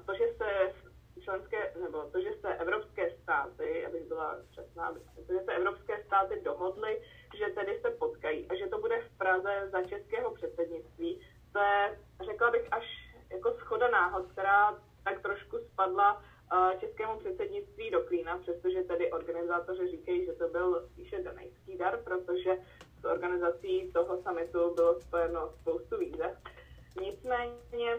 to, 0.06 0.14
že 0.14 0.34
se 0.36 0.72
členské, 1.20 1.72
nebo 1.82 2.02
to, 2.12 2.20
že 2.20 2.32
se 2.40 2.54
evropské 2.54 3.10
státy, 3.22 3.86
abych 3.86 4.04
byla 4.08 4.36
přesná, 4.50 4.92
to, 5.26 5.32
že 5.32 5.40
se 5.44 5.52
evropské 5.52 6.04
státy 6.04 6.40
dohodly, 6.44 7.02
že 7.38 7.46
tedy 7.54 7.80
se 7.80 7.90
potkají 7.90 8.48
a 8.48 8.54
že 8.54 8.66
to 8.66 8.78
bude 8.78 9.00
v 9.00 9.18
Praze 9.18 9.68
za 9.72 9.82
českého 9.82 10.34
předsednictví, 10.34 11.20
to 11.52 11.58
je, 11.58 11.98
řekla 12.24 12.50
bych, 12.50 12.72
až 12.72 12.84
jako 13.30 13.52
schoda 13.52 13.88
náhod, 13.88 14.26
která 14.32 14.78
tak 15.04 15.22
trošku 15.22 15.58
spadla 15.58 16.14
uh, 16.16 16.80
českému 16.80 17.18
předsednictví 17.18 17.90
do 17.90 18.00
klína, 18.00 18.38
přestože 18.38 18.82
tedy 18.82 19.12
organizátoři 19.12 19.88
říkají, 19.88 20.26
že 20.26 20.32
to 20.32 20.48
byl 20.48 20.88
spíše 20.92 21.22
danejský 21.22 21.78
dar, 21.78 22.02
protože 22.04 22.58
organizací 23.07 23.92
toho 23.92 24.23
samitu 24.23 24.75
bylo 24.75 25.01
spojeno 25.01 25.53
spoustu 25.61 25.99
výzev. 25.99 26.38
Nicméně, 27.01 27.97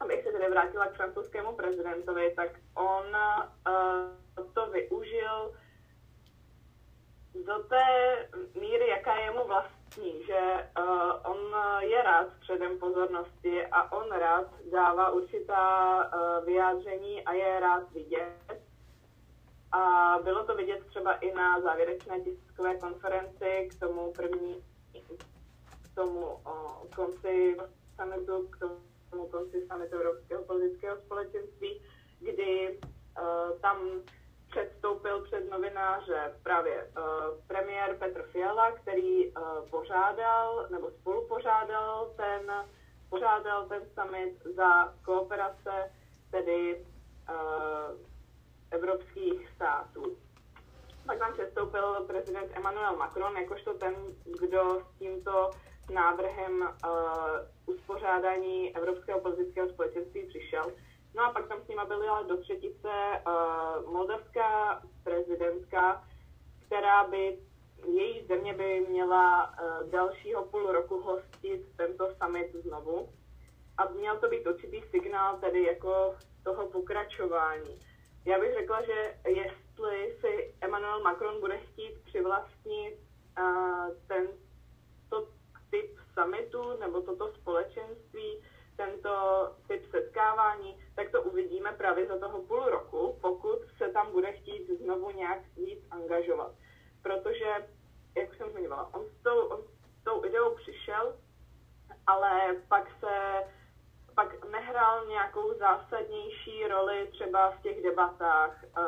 abych 0.00 0.22
se 0.22 0.32
tedy 0.32 0.50
vrátila 0.50 0.86
k 0.86 0.96
francouzskému 0.96 1.52
prezidentovi, 1.52 2.32
tak 2.36 2.50
on 2.74 3.04
uh, 4.36 4.46
to 4.54 4.66
využil 4.66 5.52
do 7.46 7.58
té 7.58 7.84
míry, 8.60 8.88
jaká 8.88 9.16
je 9.16 9.30
mu 9.30 9.46
vlastní, 9.46 10.24
že 10.24 10.68
uh, 10.78 11.32
on 11.32 11.56
je 11.80 12.02
rád 12.02 12.28
předem 12.40 12.78
pozornosti 12.78 13.66
a 13.66 13.92
on 13.92 14.10
rád 14.10 14.46
dává 14.72 15.10
určitá 15.10 15.96
uh, 16.04 16.44
vyjádření 16.44 17.24
a 17.24 17.32
je 17.32 17.60
rád 17.60 17.92
vidět. 17.92 18.61
A 19.72 20.18
bylo 20.24 20.44
to 20.44 20.56
vidět 20.56 20.86
třeba 20.86 21.12
i 21.12 21.34
na 21.34 21.60
závěrečné 21.60 22.20
tiskové 22.20 22.76
konferenci 22.76 23.68
k 23.70 23.80
tomu 23.80 24.12
první, 24.12 24.64
k 25.82 25.94
tomu 25.94 26.26
uh, 26.26 26.88
konci 26.96 27.56
summitu, 28.00 28.48
k 28.48 28.58
tomu 28.58 29.28
konci 29.30 29.66
summitu 29.70 29.96
Evropského 29.96 30.42
politického 30.44 30.96
společenství, 30.96 31.82
kdy 32.20 32.78
uh, 32.78 33.60
tam 33.60 33.76
předstoupil 34.50 35.22
před 35.22 35.50
novináře 35.50 36.38
právě 36.42 36.84
uh, 36.84 37.04
premiér 37.46 37.96
Petr 37.98 38.22
Fiala, 38.22 38.72
který 38.72 39.28
uh, 39.28 39.68
pořádal 39.70 40.66
nebo 40.70 40.90
spolupořádal 40.90 42.12
ten, 42.16 42.52
pořádal 43.10 43.66
ten 43.68 43.82
summit 43.94 44.42
za 44.56 44.94
kooperace 45.04 45.92
tedy 46.30 46.86
uh, 47.30 48.11
evropských 48.72 49.48
států. 49.48 50.16
Pak 51.06 51.18
tam 51.18 51.32
přestoupil 51.32 52.04
prezident 52.06 52.50
Emmanuel 52.54 52.96
Macron, 52.96 53.36
jakožto 53.36 53.74
ten, 53.74 53.94
kdo 54.40 54.80
s 54.80 54.98
tímto 54.98 55.50
návrhem 55.94 56.60
uh, 56.62 57.74
uspořádání 57.74 58.76
Evropského 58.76 59.20
politického 59.20 59.68
společenství 59.68 60.26
přišel. 60.26 60.72
No 61.14 61.24
a 61.24 61.32
pak 61.32 61.48
tam 61.48 61.60
s 61.64 61.68
nima 61.68 61.84
byla 61.84 62.22
do 62.22 62.36
třetice 62.36 62.88
uh, 63.26 63.92
moldavská 63.92 64.82
prezidentka, 65.04 66.04
která 66.66 67.04
by, 67.04 67.38
její 67.86 68.26
země 68.26 68.54
by 68.54 68.86
měla 68.88 69.50
uh, 69.50 69.90
dalšího 69.90 70.44
půl 70.44 70.72
roku 70.72 71.00
hostit 71.00 71.76
tento 71.76 72.08
summit 72.22 72.54
znovu. 72.54 73.08
A 73.78 73.88
měl 73.88 74.16
to 74.16 74.28
být 74.28 74.46
určitý 74.46 74.82
signál 74.90 75.36
tedy 75.36 75.62
jako 75.62 76.14
toho 76.44 76.66
pokračování. 76.66 77.80
Já 78.24 78.40
bych 78.40 78.54
řekla, 78.54 78.82
že 78.82 79.14
jestli 79.26 80.16
si 80.20 80.54
Emmanuel 80.60 81.02
Macron 81.02 81.40
bude 81.40 81.58
chtít 81.58 82.04
přivlastnit 82.04 82.98
uh, 83.38 83.96
ten 84.08 84.28
to 85.10 85.28
typ 85.70 85.98
summitu 86.14 86.78
nebo 86.80 87.00
toto 87.00 87.32
společenství, 87.32 88.42
tento 88.76 89.10
typ 89.68 89.90
setkávání, 89.90 90.84
tak 90.96 91.10
to 91.10 91.22
uvidíme 91.22 91.72
právě 91.72 92.06
za 92.06 92.18
toho 92.18 92.42
půl 92.42 92.64
roku, 92.64 93.18
pokud 93.20 93.58
se 93.78 93.88
tam 93.88 94.12
bude 94.12 94.32
chtít 94.32 94.70
znovu 94.82 95.10
nějak 95.10 95.38
víc 95.56 95.84
angažovat. 95.90 96.52
Protože, 97.02 97.68
jak 98.16 98.34
jsem 98.34 98.50
zmiňovala, 98.50 98.94
on 98.94 99.04
s 99.04 99.22
tou, 99.22 99.40
on 99.40 99.62
s 100.00 100.04
tou 100.04 100.24
ideou 100.24 100.54
přišel, 100.54 101.16
ale 102.06 102.56
pak 102.68 102.90
se 103.00 103.44
pak 104.14 104.50
nehrál 104.50 105.06
nějakou 105.06 105.54
zásadnější 105.58 106.66
roli 106.68 107.08
třeba 107.12 107.50
v 107.50 107.62
těch 107.62 107.82
debatách, 107.82 108.64
eh, 108.64 108.82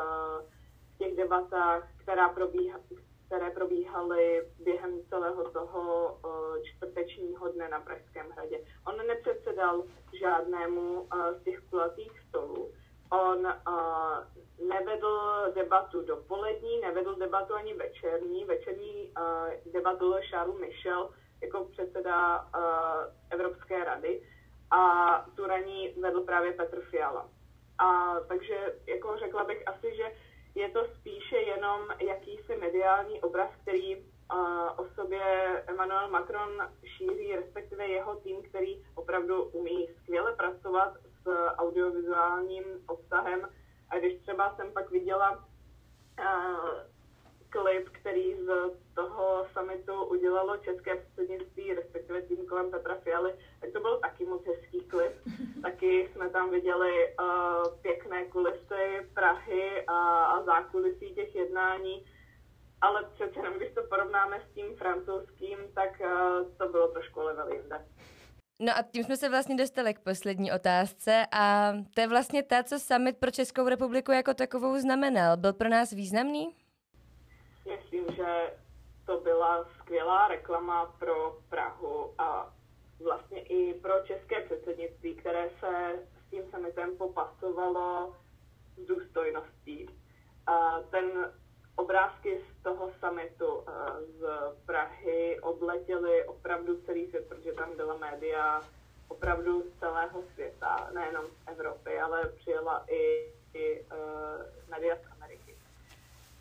v 0.95 0.97
těch 0.97 1.15
debatách, 1.15 1.83
která 1.97 2.29
probíha, 2.29 2.79
které 3.25 3.49
probíhaly 3.51 4.47
během 4.63 5.03
celého 5.09 5.49
toho 5.49 6.17
eh, 6.25 6.63
čtvrtečního 6.63 7.47
dne 7.47 7.69
na 7.69 7.79
Pražském 7.79 8.31
hradě. 8.31 8.59
On 8.87 9.07
nepředsedal 9.07 9.83
žádnému 10.19 11.07
eh, 11.13 11.33
z 11.33 11.43
těch 11.43 11.59
kulatých 11.69 12.11
stolů. 12.29 12.71
On 13.11 13.47
nevedl 14.67 15.51
debatu 15.55 16.01
dopolední, 16.01 16.81
nevedl 16.81 17.15
debatu 17.15 17.53
ani 17.53 17.73
večerní. 17.73 18.45
Večerní 18.45 19.13
debatu 19.73 20.13
Charles 20.29 20.59
Michel 20.59 21.09
jako 21.41 21.65
předseda 21.65 22.47
Evropské 23.29 23.83
rady 23.83 24.21
a 24.75 25.25
tu 25.35 25.45
raní 25.45 25.93
vedl 26.01 26.21
právě 26.21 26.53
Petr 26.53 26.81
Fiala. 26.81 27.29
A 27.77 28.19
takže 28.27 28.75
jako 28.87 29.17
řekla 29.17 29.43
bych 29.43 29.67
asi, 29.67 29.95
že 29.95 30.11
je 30.55 30.69
to 30.69 30.85
spíše 30.85 31.37
jenom 31.37 31.81
jakýsi 31.99 32.55
mediální 32.55 33.21
obraz, 33.21 33.49
který 33.61 33.95
uh, 33.97 34.03
o 34.77 34.85
sobě 34.95 35.23
Emmanuel 35.67 36.09
Macron 36.09 36.49
šíří, 36.85 37.35
respektive 37.35 37.87
jeho 37.87 38.15
tým, 38.15 38.41
který 38.41 38.85
opravdu 38.95 39.43
umí 39.43 39.89
skvěle 40.01 40.33
pracovat 40.33 40.93
s 41.23 41.47
audiovizuálním 41.57 42.63
obsahem. 42.87 43.49
A 43.89 43.99
když 43.99 44.21
třeba 44.21 44.55
jsem 44.55 44.71
pak 44.71 44.91
viděla 44.91 45.31
uh, 45.31 46.79
klip, 47.49 47.89
který 47.89 48.35
z 48.35 48.49
toho 48.95 49.47
summitu 49.53 50.03
udělalo 50.03 50.57
české 50.57 50.95
předsednictví, 50.95 51.73
respektive 51.73 52.21
tým 52.21 52.45
kolem 52.45 52.71
Petra 52.71 52.95
Fialy, 52.95 53.33
tak 53.61 53.71
to 53.71 53.79
byl 53.79 53.99
taky 53.99 54.25
moc 54.25 54.45
hezký 54.45 54.79
klip. 54.81 55.13
Taky 55.61 56.09
jsme 56.13 56.29
tam 56.29 56.49
viděli 56.49 57.13
uh, 57.19 57.79
pěkné 57.81 58.25
kulisy 58.25 59.07
Prahy 59.13 59.85
a, 59.87 60.25
a 60.25 60.43
zákulisí 60.43 61.15
těch 61.15 61.35
jednání, 61.35 62.05
ale 62.81 63.03
přece 63.13 63.39
jenom, 63.39 63.53
když 63.53 63.73
to 63.73 63.83
porovnáme 63.83 64.41
s 64.41 64.53
tím 64.55 64.75
francouzským, 64.75 65.57
tak 65.75 66.01
uh, 66.01 66.51
to 66.57 66.69
bylo 66.69 66.87
trošku 66.87 67.19
level 67.19 67.47
jinde. 67.53 67.85
No 68.59 68.73
a 68.77 68.81
tím 68.81 69.03
jsme 69.03 69.17
se 69.17 69.29
vlastně 69.29 69.55
dostali 69.55 69.93
k 69.93 69.99
poslední 69.99 70.51
otázce 70.51 71.25
a 71.31 71.73
to 71.93 72.01
je 72.01 72.07
vlastně 72.07 72.43
ta, 72.43 72.63
co 72.63 72.79
summit 72.79 73.17
pro 73.17 73.31
Českou 73.31 73.69
republiku 73.69 74.11
jako 74.11 74.33
takovou 74.33 74.77
znamenal. 74.79 75.37
Byl 75.37 75.53
pro 75.53 75.69
nás 75.69 75.91
významný? 75.91 76.55
Myslím, 77.69 78.05
že 78.15 78.25
to 79.05 79.19
byla 79.19 79.65
skvělá 79.79 80.27
reklama 80.27 80.95
pro 80.99 81.37
Prahu 81.49 82.13
a 82.17 82.53
vlastně 83.03 83.41
i 83.41 83.73
pro 83.73 83.93
české 84.03 84.41
předsednictví, 84.41 85.15
které 85.15 85.49
se 85.59 85.99
s 86.17 86.29
tím 86.29 86.43
summitem 86.51 86.97
popasovalo 86.97 88.15
s 88.77 88.85
důstojností. 88.85 89.89
A 90.47 90.81
ten 90.81 91.33
obrázky 91.75 92.41
z 92.41 92.63
toho 92.63 92.91
summitu 92.99 93.63
z 94.19 94.25
Prahy 94.65 95.39
obletěly 95.41 96.25
opravdu 96.25 96.81
celý 96.81 97.09
svět, 97.09 97.27
protože 97.27 97.53
tam 97.53 97.77
byla 97.77 97.97
média 97.97 98.61
opravdu 99.07 99.61
z 99.61 99.79
celého 99.79 100.23
světa, 100.33 100.89
nejenom 100.93 101.25
z 101.25 101.47
Evropy, 101.47 101.99
ale 101.99 102.29
přijela 102.35 102.85
i, 102.87 103.33
i 103.53 103.81
uh, 103.81 103.89
média 104.69 104.95
z. 104.95 105.14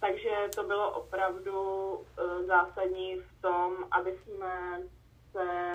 Takže 0.00 0.30
to 0.54 0.62
bylo 0.64 0.92
opravdu 0.92 1.62
uh, 1.92 2.06
zásadní 2.46 3.16
v 3.16 3.42
tom, 3.42 3.76
aby 3.90 4.18
jsme 4.18 4.82
se 5.32 5.72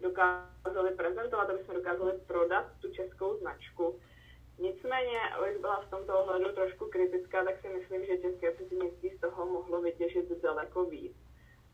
dokázali 0.00 0.90
prezentovat, 0.96 1.50
aby 1.50 1.64
jsme 1.64 1.74
dokázali 1.74 2.12
prodat 2.26 2.64
tu 2.80 2.90
českou 2.90 3.36
značku. 3.36 4.00
Nicméně, 4.58 5.20
abych 5.20 5.58
byla 5.58 5.80
v 5.80 5.90
tomto 5.90 6.18
ohledu 6.18 6.52
trošku 6.54 6.88
kritická, 6.88 7.44
tak 7.44 7.60
si 7.60 7.68
myslím, 7.68 8.04
že 8.04 8.18
české 8.18 8.50
předsednictví 8.50 9.10
z 9.10 9.20
toho 9.20 9.46
mohlo 9.46 9.80
vytěžit 9.80 10.42
daleko 10.42 10.84
víc. 10.84 11.16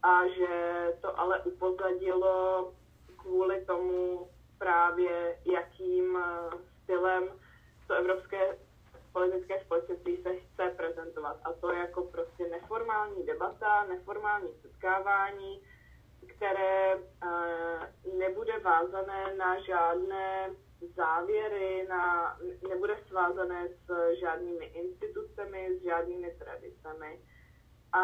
A 0.03 0.29
že 0.29 0.87
to 1.01 1.21
ale 1.21 1.40
upozadilo 1.40 2.73
kvůli 3.16 3.64
tomu 3.64 4.29
právě, 4.59 5.38
jakým 5.45 6.16
eh, 6.16 6.59
stylem 6.83 7.29
to 7.87 7.95
evropské 7.95 8.59
politické 9.12 9.61
společenství 9.61 10.22
se 10.22 10.37
chce 10.37 10.75
prezentovat. 10.77 11.37
A 11.44 11.53
to 11.53 11.72
jako 11.72 12.03
prostě 12.03 12.48
neformální 12.48 13.27
debata, 13.27 13.85
neformální 13.85 14.48
setkávání, 14.62 15.62
které 16.27 16.96
uh, 16.96 18.18
nebude 18.18 18.59
vázané 18.59 19.35
na 19.37 19.61
žádné 19.61 20.51
závěry, 20.96 21.87
na, 21.88 22.37
nebude 22.68 22.96
svázané 23.09 23.68
s 23.68 24.18
žádnými 24.20 24.64
institucemi, 24.64 25.79
s 25.79 25.83
žádnými 25.83 26.31
tradicemi. 26.31 27.20
A 27.92 28.03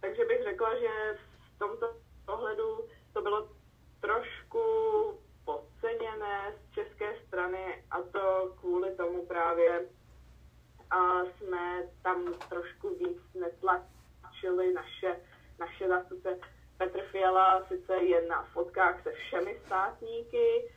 takže 0.00 0.24
bych 0.24 0.42
řekla, 0.42 0.78
že 0.78 1.18
v 1.54 1.58
tomto 1.58 1.96
ohledu 2.28 2.88
to 3.12 3.22
bylo 3.22 3.48
trošku 4.00 4.60
podceněné 5.94 6.52
z 6.52 6.74
české 6.74 7.14
strany 7.26 7.84
a 7.90 8.02
to 8.02 8.54
kvůli 8.60 8.94
tomu 8.94 9.26
právě 9.26 9.88
a 10.90 11.24
jsme 11.24 11.82
tam 12.02 12.34
trošku 12.48 12.94
víc 12.94 13.18
netlačili 13.34 14.72
naše, 14.72 15.20
naše 15.58 15.88
zástupce. 15.88 16.38
Petr 16.78 17.00
Fiala 17.00 17.64
sice 17.68 17.96
je 17.96 18.28
na 18.28 18.42
fotkách 18.42 19.02
se 19.02 19.12
všemi 19.12 19.60
státníky, 19.66 20.70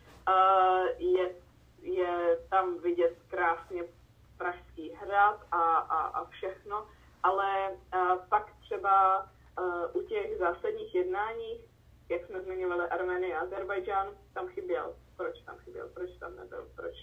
je, 0.98 1.36
je 1.82 2.40
tam 2.50 2.78
vidět 2.78 3.18
krásně 3.28 3.84
Pražský 4.38 4.90
hrad 4.90 5.46
a, 5.52 5.76
a, 5.78 6.08
a 6.08 6.26
všechno, 6.26 6.88
ale 7.24 7.78
pak 8.30 8.52
třeba 8.62 9.28
u 9.94 10.02
těch 10.02 10.38
zásadních 10.38 10.96
jednáních, 10.96 11.62
jak 12.10 12.26
jsme 12.26 12.42
zmiňovali 12.42 12.90
Armenii 12.90 13.34
a 13.34 13.40
Azerbajdžán, 13.40 14.08
tam 14.34 14.48
chyběl. 14.48 14.96
Proč 15.18 15.40
tam 15.42 15.58
chyběl? 15.58 15.90
Proč 15.94 16.10
tam 16.20 16.36
nebyl? 16.36 16.68
Proč 16.76 16.96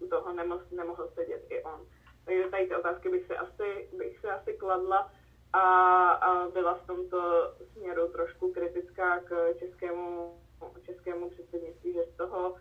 u 0.00 0.08
toho 0.08 0.32
nemohl, 0.32 0.62
nemohl 0.70 1.10
sedět 1.14 1.42
i 1.48 1.62
on? 1.62 1.86
Takže 2.24 2.50
tady 2.50 2.66
ty 2.68 2.76
otázky 2.76 3.08
bych 3.08 3.26
se 3.26 3.36
asi, 3.36 3.88
bych 3.96 4.18
se 4.18 4.30
asi 4.30 4.54
kladla 4.54 5.12
a, 5.52 5.62
a 6.10 6.48
byla 6.48 6.74
v 6.74 6.86
tomto 6.86 7.52
směru 7.72 8.08
trošku 8.08 8.52
kritická 8.52 9.20
k 9.20 9.54
českému 9.58 10.36
českému 10.86 11.30
předsednictví, 11.30 11.92
že 11.92 12.04
z 12.04 12.16
toho 12.16 12.56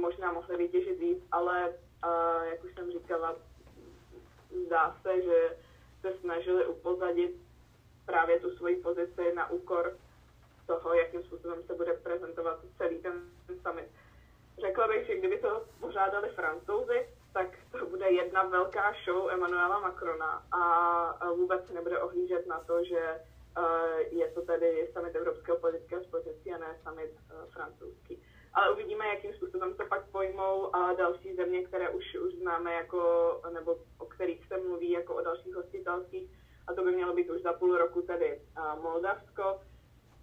možná 0.00 0.32
mohli 0.32 0.56
vytěžit 0.56 0.98
víc, 0.98 1.18
ale 1.32 1.68
uh, 1.68 2.44
jak 2.44 2.64
už 2.64 2.74
jsem 2.74 2.90
říkala, 2.90 3.36
zdá 4.66 4.96
se, 5.02 5.22
že 5.22 5.56
se 6.00 6.12
snažili 6.20 6.66
upozadit 6.66 7.36
právě 8.06 8.40
tu 8.40 8.56
svoji 8.56 8.76
pozici 8.76 9.32
na 9.34 9.50
úkor 9.50 9.96
toho, 10.66 10.94
jakým 10.94 11.22
způsobem 11.22 11.62
se 11.66 11.74
bude 11.74 11.92
prezentovat 11.92 12.60
celý 12.78 12.98
ten 12.98 13.12
summit. 13.62 13.88
Řekla 14.60 14.88
bych, 14.88 15.06
že 15.06 15.16
kdyby 15.16 15.38
to 15.38 15.64
pořádali 15.80 16.28
francouzi, 16.28 17.08
tak 17.32 17.48
to 17.72 17.86
bude 17.86 18.10
jedna 18.10 18.42
velká 18.42 18.92
show 19.04 19.30
Emanuela 19.30 19.80
Macrona 19.80 20.46
a 20.52 21.32
vůbec 21.32 21.66
se 21.66 21.72
nebude 21.72 21.98
ohlížet 21.98 22.46
na 22.46 22.60
to, 22.60 22.84
že 22.84 23.20
je 24.10 24.28
to 24.28 24.42
tedy 24.42 24.90
summit 24.92 25.16
Evropského 25.16 25.58
politického 25.58 26.04
společenství 26.04 26.52
a 26.52 26.58
ne 26.58 26.80
summit 26.82 27.10
francouzský. 27.52 28.22
Ale 28.54 28.72
uvidíme, 28.72 29.08
jakým 29.08 29.34
způsobem 29.34 29.74
to 29.74 29.86
pak 29.86 30.10
pojmou 30.10 30.76
a 30.76 30.92
další 30.92 31.34
země, 31.34 31.62
které 31.64 31.88
už, 31.90 32.16
už 32.26 32.34
známe 32.34 32.74
jako, 32.74 33.02
nebo 33.52 33.76
o 33.98 34.06
kterých 34.06 34.46
se 34.46 34.56
mluví 34.56 34.90
jako 34.90 35.14
o 35.14 35.20
dalších 35.20 35.54
hostitelských. 35.54 36.30
A 36.66 36.74
to 36.74 36.84
by 36.84 36.92
mělo 36.92 37.14
být 37.14 37.30
už 37.30 37.42
za 37.42 37.52
půl 37.52 37.78
roku 37.78 38.02
tedy 38.02 38.40
Moldavsko. 38.82 39.60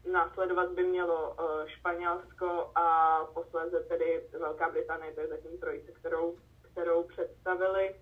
Následovat 0.05 0.71
by 0.71 0.83
mělo 0.83 1.35
Španělsko 1.65 2.71
a 2.75 3.17
posléze 3.33 3.79
tedy 3.79 4.23
Velká 4.39 4.69
Británie, 4.69 5.13
to 5.13 5.21
je 5.21 5.27
zatím 5.27 5.57
trojice, 5.57 5.91
kterou, 5.91 6.37
kterou 6.71 7.03
představili 7.03 7.95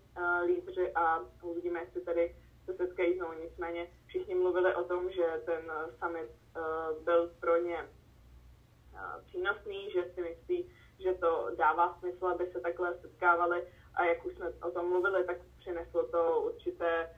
lídři 0.45 0.91
a 0.95 1.19
uvidíme, 1.41 1.79
jestli 1.79 2.01
tedy 2.01 2.35
se 2.65 2.73
setkají 2.73 3.17
znovu. 3.17 3.33
Nicméně 3.33 3.87
všichni 4.05 4.35
mluvili 4.35 4.75
o 4.75 4.83
tom, 4.83 5.11
že 5.11 5.41
ten 5.45 5.71
summit 5.99 6.31
byl 7.03 7.31
pro 7.39 7.57
ně 7.57 7.89
přínosný, 9.25 9.91
že 9.91 10.11
si 10.13 10.21
myslí, 10.21 10.71
že 10.99 11.13
to 11.13 11.49
dává 11.55 11.97
smysl, 11.99 12.27
aby 12.27 12.51
se 12.51 12.59
takhle 12.59 12.97
setkávali 12.97 13.67
a 13.93 14.03
jak 14.05 14.25
už 14.25 14.35
jsme 14.35 14.49
o 14.49 14.71
tom 14.71 14.89
mluvili, 14.89 15.23
tak 15.25 15.37
přineslo 15.59 16.07
to 16.07 16.41
určité, 16.41 17.09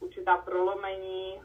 určitá 0.00 0.36
prolomení 0.36 1.42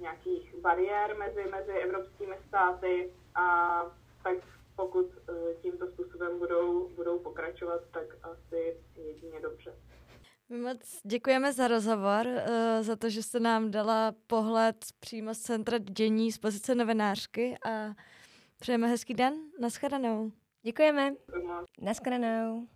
nějakých 0.00 0.54
bariér 0.60 1.16
mezi, 1.18 1.50
mezi 1.50 1.72
evropskými 1.72 2.36
státy 2.48 3.12
a 3.34 3.82
tak 4.22 4.36
pokud 4.76 5.06
tímto 5.62 5.86
způsobem 5.86 6.38
budou, 6.38 6.88
budou 6.88 7.18
pokračovat, 7.18 7.80
tak 7.90 8.06
asi 8.22 8.76
jedině 8.96 9.40
dobře. 9.40 9.74
My 10.48 10.58
moc 10.58 11.00
děkujeme 11.04 11.52
za 11.52 11.68
rozhovor, 11.68 12.26
za 12.80 12.96
to, 12.96 13.10
že 13.10 13.22
jste 13.22 13.40
nám 13.40 13.70
dala 13.70 14.14
pohled 14.26 14.76
přímo 15.00 15.34
z 15.34 15.38
centra 15.38 15.78
dění 15.78 16.32
z 16.32 16.38
pozice 16.38 16.74
novinářky 16.74 17.56
a 17.66 17.94
přejeme 18.60 18.88
hezký 18.88 19.14
den. 19.14 19.34
Naschledanou. 19.60 20.32
Děkujeme. 20.62 21.14
Naschledanou. 21.80 22.66